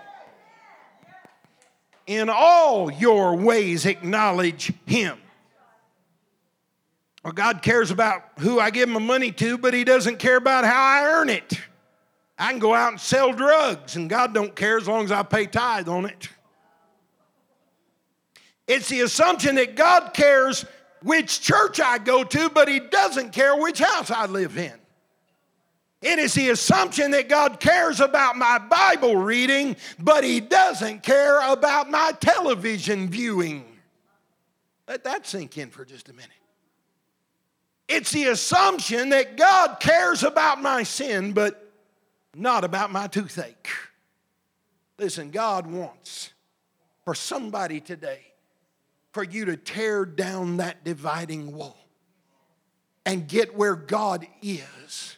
In 2.06 2.28
all 2.28 2.92
your 2.92 3.34
ways, 3.34 3.86
acknowledge 3.86 4.72
Him. 4.86 5.18
Well, 7.24 7.32
God 7.32 7.62
cares 7.62 7.90
about 7.90 8.22
who 8.38 8.60
I 8.60 8.70
give 8.70 8.88
my 8.88 9.00
money 9.00 9.32
to, 9.32 9.58
but 9.58 9.74
He 9.74 9.82
doesn't 9.82 10.18
care 10.18 10.36
about 10.36 10.64
how 10.64 10.82
I 10.82 11.04
earn 11.14 11.30
it. 11.30 11.58
I 12.38 12.50
can 12.50 12.58
go 12.58 12.74
out 12.74 12.92
and 12.92 13.00
sell 13.00 13.32
drugs, 13.32 13.96
and 13.96 14.10
God 14.10 14.34
don't 14.34 14.54
care 14.54 14.76
as 14.76 14.86
long 14.86 15.04
as 15.04 15.12
I 15.12 15.22
pay 15.22 15.46
tithe 15.46 15.88
on 15.88 16.04
it. 16.06 16.28
It's 18.66 18.88
the 18.88 19.02
assumption 19.02 19.56
that 19.56 19.76
God 19.76 20.14
cares 20.14 20.64
which 21.02 21.40
church 21.40 21.80
I 21.80 21.98
go 21.98 22.24
to, 22.24 22.48
but 22.48 22.68
He 22.68 22.80
doesn't 22.80 23.32
care 23.32 23.56
which 23.56 23.78
house 23.78 24.10
I 24.10 24.26
live 24.26 24.56
in. 24.56 24.72
It 26.00 26.18
is 26.18 26.34
the 26.34 26.50
assumption 26.50 27.12
that 27.12 27.28
God 27.28 27.60
cares 27.60 28.00
about 28.00 28.36
my 28.36 28.58
Bible 28.58 29.16
reading, 29.16 29.76
but 29.98 30.24
He 30.24 30.40
doesn't 30.40 31.02
care 31.02 31.40
about 31.50 31.90
my 31.90 32.12
television 32.20 33.08
viewing. 33.08 33.64
Let 34.86 35.04
that 35.04 35.26
sink 35.26 35.56
in 35.56 35.70
for 35.70 35.84
just 35.84 36.08
a 36.08 36.12
minute. 36.12 36.30
It's 37.88 38.12
the 38.12 38.26
assumption 38.26 39.10
that 39.10 39.36
God 39.36 39.78
cares 39.80 40.22
about 40.22 40.60
my 40.60 40.82
sin, 40.82 41.32
but 41.32 41.72
not 42.34 42.64
about 42.64 42.90
my 42.90 43.06
toothache. 43.06 43.68
Listen, 44.98 45.30
God 45.30 45.66
wants 45.66 46.32
for 47.04 47.14
somebody 47.14 47.80
today 47.80 48.33
for 49.14 49.22
you 49.22 49.44
to 49.44 49.56
tear 49.56 50.04
down 50.04 50.56
that 50.56 50.82
dividing 50.82 51.54
wall 51.54 51.78
and 53.06 53.28
get 53.28 53.56
where 53.56 53.76
God 53.76 54.26
is 54.42 55.16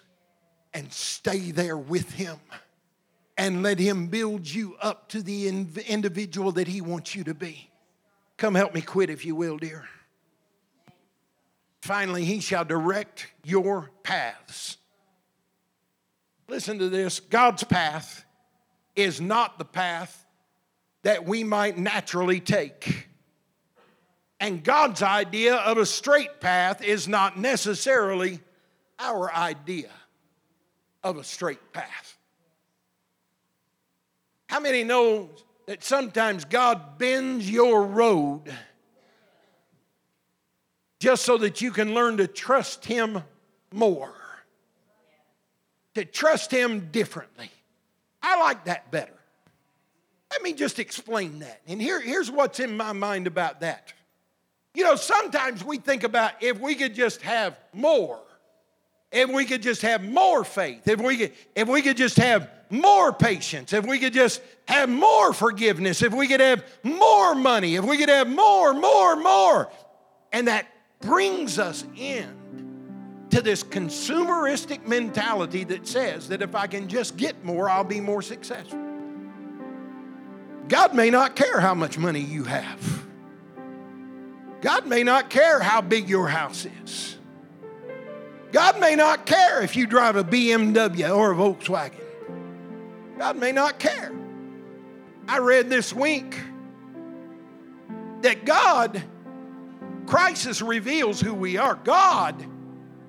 and 0.75 0.93
stay 0.93 1.51
there 1.51 1.79
with 1.79 2.13
Him 2.13 2.37
and 3.39 3.63
let 3.63 3.79
Him 3.79 4.09
build 4.09 4.47
you 4.47 4.77
up 4.83 5.09
to 5.09 5.23
the 5.23 5.49
individual 5.49 6.53
that 6.53 6.69
He 6.69 6.83
wants 6.83 7.15
you 7.15 7.25
to 7.25 7.33
be. 7.33 7.71
Come 8.37 8.55
help 8.55 8.75
me 8.75 8.83
quit, 8.83 9.09
if 9.09 9.25
you 9.25 9.35
will, 9.35 9.57
dear. 9.57 9.87
Finally, 11.81 12.27
He 12.27 12.41
shall 12.41 12.67
direct 12.67 13.29
your 13.45 13.91
paths. 14.03 14.77
Listen 16.49 16.79
to 16.81 16.91
this 16.91 17.19
God's 17.19 17.65
path 17.65 18.27
is 18.95 19.23
not 19.23 19.59
the 19.59 19.65
path 19.65 20.27
that 21.03 21.25
we 21.25 21.45
might 21.45 21.79
naturally 21.79 22.41
take. 22.41 23.09
And 24.39 24.63
God's 24.63 25.03
idea 25.03 25.57
of 25.57 25.79
a 25.79 25.87
straight 25.87 26.41
path 26.41 26.83
is 26.83 27.09
not 27.09 27.39
necessarily 27.39 28.41
our 28.99 29.33
idea 29.33 29.91
of 31.03 31.17
a 31.17 31.25
straight 31.25 31.73
path. 31.73 32.19
How 34.49 34.61
many 34.61 34.85
know 34.85 35.31
that 35.67 35.83
sometimes 35.83 36.45
God 36.45 36.99
bends 36.99 37.51
your 37.51 37.85
road 37.85 38.43
just 40.99 41.25
so 41.25 41.39
that 41.39 41.61
you 41.61 41.71
can 41.71 41.95
learn 41.95 42.19
to 42.19 42.27
trust 42.27 42.85
Him 42.85 43.23
more? 43.73 44.15
To 45.95 46.05
trust 46.05 46.51
Him 46.51 46.89
differently. 46.93 47.51
I 48.23 48.41
like 48.41 48.67
that 48.67 48.91
better. 48.91 49.13
Let 50.31 50.43
me 50.43 50.53
just 50.53 50.79
explain 50.79 51.39
that. 51.39 51.63
And 51.67 51.81
here, 51.81 52.01
here's 52.01 52.31
what's 52.31 52.61
in 52.61 52.77
my 52.77 52.93
mind 52.93 53.27
about 53.27 53.61
that. 53.61 53.95
You 54.77 54.85
know, 54.85 54.95
sometimes 54.95 55.65
we 55.65 55.79
think 55.79 56.05
about 56.05 56.33
if 56.43 56.61
we 56.61 56.75
could 56.75 56.95
just 56.95 57.23
have 57.23 57.59
more, 57.73 58.21
if 59.11 59.31
we 59.31 59.47
could 59.47 59.63
just 59.63 59.81
have 59.81 60.05
more 60.05 60.45
faith, 60.45 60.87
if 60.87 61.01
we 61.01 61.17
could, 61.17 61.33
if 61.55 61.67
we 61.67 61.81
could 61.81 61.97
just 61.97 62.19
have 62.19 62.51
more 62.69 63.11
patience, 63.11 63.73
if 63.73 63.87
we 63.87 63.99
could 63.99 64.13
just 64.13 64.43
have 64.69 64.91
more 64.91 65.33
forgiveness, 65.33 66.03
if 66.03 66.13
we 66.13 66.29
could 66.29 66.41
have 66.41 66.63
more 66.83 67.35
money, 67.35 67.77
if 67.77 67.87
we 67.87 67.97
could 67.97 68.11
have 68.11 68.29
more, 68.29 68.75
more, 68.75 69.17
more. 69.17 69.73
And 70.31 70.47
that 70.49 70.67
brings 71.01 71.59
us 71.59 71.87
in 71.97 73.25
to 73.31 73.41
this 73.41 73.65
consumeristic 73.65 74.87
mentality 74.87 75.65
that 75.65 75.89
says 75.89 76.29
that 76.29 76.43
if 76.43 76.55
I 76.55 76.67
can 76.67 76.87
just 76.87 77.17
get 77.17 77.43
more, 77.43 77.71
I'll 77.71 77.83
be 77.83 78.03
more 78.03 78.21
successful. 78.21 78.79
God 80.69 80.95
may 80.95 81.09
not 81.09 81.35
care 81.35 81.61
how 81.61 81.73
much 81.73 81.97
money 81.97 82.21
you 82.21 82.45
have. 82.45 83.06
God 84.67 84.85
may 84.85 85.05
not 85.05 85.31
care 85.31 85.61
how 85.61 85.81
big 85.81 86.09
your 86.09 86.27
house 86.27 86.67
is. 86.83 87.17
God 88.51 88.81
may 88.81 88.97
not 88.97 89.25
care 89.25 89.63
if 89.63 89.77
you 89.77 89.87
drive 89.87 90.17
a 90.17 90.25
BMW 90.25 91.17
or 91.17 91.31
a 91.31 91.37
Volkswagen. 91.37 92.03
God 93.17 93.37
may 93.37 93.53
not 93.53 93.79
care. 93.79 94.13
I 95.29 95.39
read 95.39 95.71
this 95.71 95.93
week 95.93 96.41
that 98.23 98.45
God, 98.45 99.01
crisis 100.05 100.61
reveals 100.61 101.21
who 101.21 101.33
we 101.33 101.59
are. 101.59 101.77
God 101.77 102.45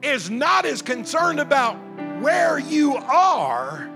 is 0.04 0.30
not 0.30 0.63
as 0.67 0.84
concerned 0.84 1.39
about 1.39 1.74
where 2.22 2.60
you 2.60 2.98
are 2.98 3.89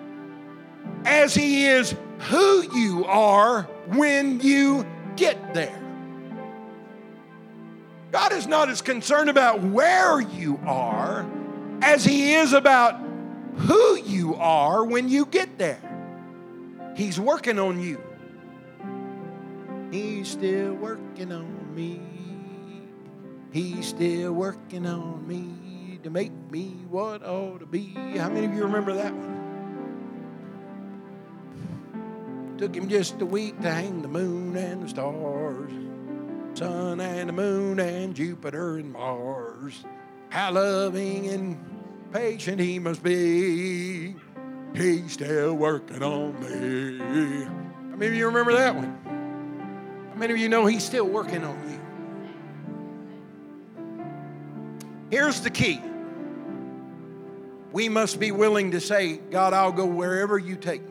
as 1.06 1.36
He 1.36 1.68
is 1.68 1.94
who 2.22 2.76
you 2.76 3.06
are 3.06 3.66
when 3.86 4.40
you 4.40 4.84
get 5.16 5.54
there. 5.54 5.81
God 8.12 8.34
is 8.34 8.46
not 8.46 8.68
as 8.68 8.82
concerned 8.82 9.30
about 9.30 9.62
where 9.62 10.20
you 10.20 10.60
are 10.66 11.26
as 11.82 12.04
He 12.04 12.34
is 12.34 12.52
about 12.52 13.00
who 13.56 13.98
you 14.00 14.36
are 14.36 14.84
when 14.84 15.08
you 15.08 15.26
get 15.26 15.58
there. 15.58 15.80
He's 16.96 17.18
working 17.18 17.58
on 17.58 17.82
you. 17.82 18.02
He's 19.92 20.28
still 20.28 20.74
working 20.74 21.32
on 21.32 21.74
me. 21.74 22.02
He's 23.54 23.88
still 23.88 24.34
working 24.34 24.86
on 24.86 25.26
me 25.26 26.00
to 26.04 26.10
make 26.10 26.34
me 26.52 26.76
what 26.90 27.24
ought 27.24 27.60
to 27.60 27.66
be. 27.66 27.94
How 28.18 28.28
many 28.30 28.46
of 28.46 28.54
you 28.54 28.64
remember 28.64 28.94
that 28.94 29.14
one? 29.14 29.40
Took 32.58 32.76
him 32.76 32.90
just 32.90 33.22
a 33.22 33.26
week 33.26 33.60
to 33.62 33.72
hang 33.72 34.02
the 34.02 34.08
moon 34.10 34.58
and 34.58 34.84
the 34.84 34.90
stars 34.90 35.91
sun 36.54 37.00
and 37.00 37.30
the 37.30 37.34
moon 37.34 37.80
and 37.80 38.16
Jupiter 38.16 38.78
and 38.78 38.92
Mars. 38.92 39.84
How 40.30 40.52
loving 40.52 41.28
and 41.28 41.58
patient 42.14 42.60
he 42.60 42.80
must 42.80 43.04
be. 43.04 44.16
He's 44.76 45.14
still 45.14 45.54
working 45.54 46.02
on 46.02 46.40
me. 46.40 47.44
How 47.90 47.98
many 47.98 48.08
of 48.08 48.14
you 48.14 48.26
remember 48.28 48.54
that 48.54 48.76
one? 48.76 48.98
How 50.14 50.20
many 50.20 50.34
of 50.34 50.40
you 50.40 50.50
know 50.50 50.66
he's 50.66 50.84
still 50.84 51.06
working 51.06 51.44
on 51.44 51.70
you? 51.70 51.80
Here's 55.10 55.42
the 55.42 55.50
key. 55.50 55.82
We 57.72 57.90
must 57.90 58.20
be 58.20 58.32
willing 58.32 58.72
to 58.72 58.82
say, 58.82 59.18
God, 59.18 59.54
I'll 59.54 59.72
go 59.72 59.86
wherever 59.86 60.38
you 60.38 60.56
take 60.56 60.90
me. 60.90 60.91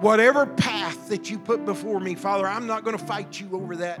Whatever 0.00 0.44
path 0.46 1.08
that 1.08 1.30
you 1.30 1.38
put 1.38 1.64
before 1.64 2.00
me, 2.00 2.14
Father, 2.14 2.46
I'm 2.46 2.66
not 2.66 2.84
going 2.84 2.98
to 2.98 3.04
fight 3.04 3.40
you 3.40 3.48
over 3.52 3.76
that. 3.76 4.00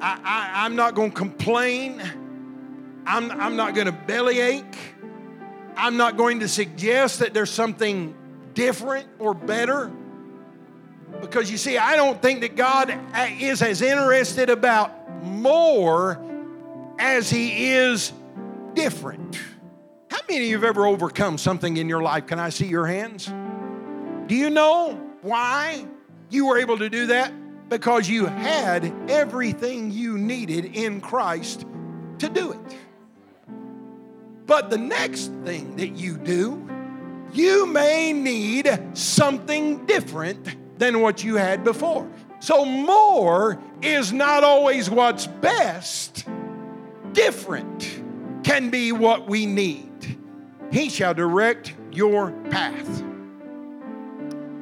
I, 0.00 0.66
am 0.66 0.76
not 0.76 0.94
going 0.94 1.10
to 1.10 1.16
complain. 1.16 2.02
I'm, 3.06 3.30
I'm 3.30 3.56
not 3.56 3.74
going 3.74 3.86
to 3.86 3.92
bellyache. 3.92 4.76
I'm 5.76 5.96
not 5.96 6.16
going 6.16 6.40
to 6.40 6.48
suggest 6.48 7.20
that 7.20 7.34
there's 7.34 7.50
something 7.50 8.14
different 8.54 9.08
or 9.20 9.32
better. 9.32 9.92
Because 11.20 11.50
you 11.50 11.56
see, 11.56 11.78
I 11.78 11.94
don't 11.94 12.20
think 12.20 12.40
that 12.40 12.56
God 12.56 12.92
is 13.40 13.62
as 13.62 13.80
interested 13.80 14.50
about 14.50 15.22
more 15.22 16.20
as 16.98 17.30
He 17.30 17.70
is 17.70 18.12
different. 18.74 19.38
How 20.10 20.18
many 20.28 20.44
of 20.44 20.50
you 20.50 20.56
have 20.56 20.64
ever 20.64 20.86
overcome 20.86 21.38
something 21.38 21.76
in 21.76 21.88
your 21.88 22.02
life? 22.02 22.26
Can 22.26 22.38
I 22.38 22.48
see 22.48 22.66
your 22.66 22.86
hands? 22.86 23.30
Do 24.28 24.34
you 24.34 24.50
know 24.50 24.92
why 25.22 25.86
you 26.28 26.46
were 26.46 26.58
able 26.58 26.76
to 26.78 26.90
do 26.90 27.06
that? 27.06 27.32
Because 27.70 28.08
you 28.08 28.26
had 28.26 28.92
everything 29.10 29.90
you 29.90 30.18
needed 30.18 30.76
in 30.76 31.00
Christ 31.00 31.64
to 32.18 32.28
do 32.28 32.52
it. 32.52 32.76
But 34.46 34.68
the 34.68 34.76
next 34.76 35.32
thing 35.44 35.76
that 35.76 35.88
you 35.88 36.18
do, 36.18 36.68
you 37.32 37.66
may 37.66 38.12
need 38.12 38.78
something 38.92 39.86
different 39.86 40.78
than 40.78 41.00
what 41.00 41.24
you 41.24 41.36
had 41.36 41.64
before. 41.64 42.10
So, 42.40 42.66
more 42.66 43.58
is 43.82 44.12
not 44.12 44.44
always 44.44 44.90
what's 44.90 45.26
best, 45.26 46.26
different 47.12 48.02
can 48.44 48.68
be 48.70 48.92
what 48.92 49.26
we 49.26 49.46
need. 49.46 50.18
He 50.70 50.90
shall 50.90 51.14
direct 51.14 51.74
your 51.90 52.30
path. 52.50 53.04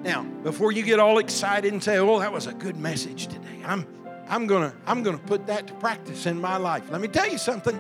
Now, 0.07 0.23
before 0.23 0.71
you 0.71 0.85
get 0.85 1.01
all 1.01 1.19
excited 1.19 1.73
and 1.73 1.83
say, 1.83 1.99
"Oh, 1.99 2.21
that 2.21 2.33
was 2.33 2.47
a 2.47 2.53
good 2.53 2.77
message 2.77 3.27
today," 3.27 3.65
I'm 3.65 3.85
I'm 4.29 4.47
gonna 4.47 4.73
I'm 4.87 5.03
gonna 5.03 5.19
put 5.19 5.49
that 5.49 5.67
to 5.67 5.75
practice 5.75 6.27
in 6.27 6.41
my 6.41 6.59
life. 6.59 6.85
Let 6.91 7.01
me 7.01 7.09
tell 7.09 7.29
you 7.29 7.39
something. 7.39 7.75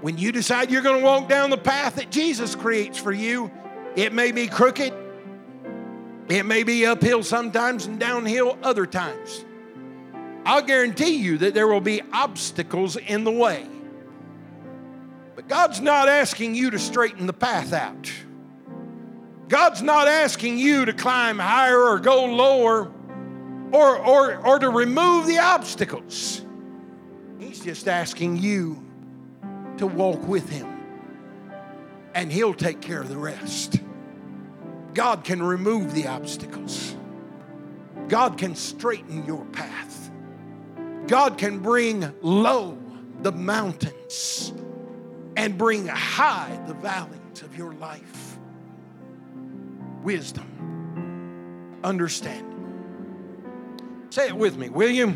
When 0.00 0.18
you 0.18 0.32
decide 0.32 0.68
you're 0.68 0.82
to 0.82 0.98
walk 0.98 1.28
down 1.28 1.50
the 1.50 1.56
path 1.56 1.94
that 1.94 2.10
Jesus 2.10 2.56
creates 2.56 2.98
for 2.98 3.12
you, 3.12 3.52
it 3.94 4.12
may 4.12 4.32
be 4.32 4.48
crooked, 4.48 4.92
it 6.28 6.42
may 6.44 6.64
be 6.64 6.84
uphill 6.84 7.22
sometimes 7.22 7.86
and 7.86 8.00
downhill 8.00 8.58
other 8.64 8.84
times. 8.84 9.44
I'll 10.44 10.62
guarantee 10.62 11.16
you 11.16 11.38
that 11.38 11.54
there 11.54 11.68
will 11.68 11.80
be 11.80 12.02
obstacles 12.12 12.96
in 12.96 13.22
the 13.22 13.32
way. 13.32 13.64
But 15.36 15.46
God's 15.46 15.80
not 15.80 16.08
asking 16.08 16.56
you 16.56 16.70
to 16.70 16.80
straighten 16.80 17.26
the 17.26 17.32
path 17.32 17.72
out. 17.72 18.10
God's 19.48 19.82
not 19.82 20.08
asking 20.08 20.58
you 20.58 20.84
to 20.84 20.92
climb 20.92 21.38
higher 21.38 21.80
or 21.80 21.98
go 21.98 22.26
lower 22.26 22.92
or, 23.72 23.98
or, 23.98 24.46
or 24.46 24.58
to 24.58 24.68
remove 24.68 25.26
the 25.26 25.38
obstacles. 25.38 26.44
He's 27.38 27.60
just 27.60 27.88
asking 27.88 28.36
you 28.38 28.84
to 29.78 29.86
walk 29.86 30.26
with 30.26 30.48
Him, 30.50 30.66
and 32.14 32.30
He'll 32.30 32.54
take 32.54 32.80
care 32.80 33.00
of 33.00 33.08
the 33.08 33.16
rest. 33.16 33.80
God 34.94 35.24
can 35.24 35.42
remove 35.42 35.94
the 35.94 36.08
obstacles, 36.08 36.96
God 38.08 38.36
can 38.36 38.54
straighten 38.54 39.24
your 39.24 39.44
path, 39.46 40.10
God 41.06 41.38
can 41.38 41.60
bring 41.60 42.12
low 42.20 42.76
the 43.22 43.32
mountains 43.32 44.52
and 45.36 45.56
bring 45.56 45.86
high 45.86 46.60
the 46.66 46.74
valleys 46.74 47.42
of 47.42 47.56
your 47.56 47.72
life. 47.74 48.27
Wisdom, 50.02 51.80
understanding. 51.84 52.46
Say 54.10 54.28
it 54.28 54.36
with 54.36 54.56
me, 54.56 54.68
will 54.68 54.90
you? 54.90 55.14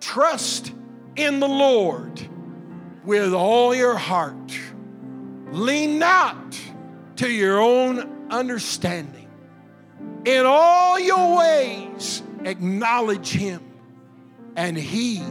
Trust 0.00 0.72
in 1.16 1.40
the 1.40 1.48
Lord 1.48 2.26
with 3.04 3.32
all 3.32 3.74
your 3.74 3.96
heart. 3.96 4.58
Lean 5.50 5.98
not 5.98 6.58
to 7.16 7.30
your 7.30 7.60
own 7.60 8.28
understanding. 8.30 9.28
In 10.24 10.44
all 10.44 10.98
your 10.98 11.38
ways, 11.38 12.22
acknowledge 12.44 13.30
Him, 13.30 13.62
and 14.56 14.76
He 14.76 15.22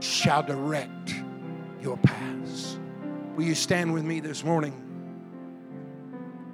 shall 0.00 0.42
direct 0.42 1.14
your 1.82 1.98
paths. 1.98 2.78
Will 3.36 3.44
you 3.44 3.54
stand 3.54 3.92
with 3.92 4.04
me 4.04 4.20
this 4.20 4.42
morning? 4.42 4.87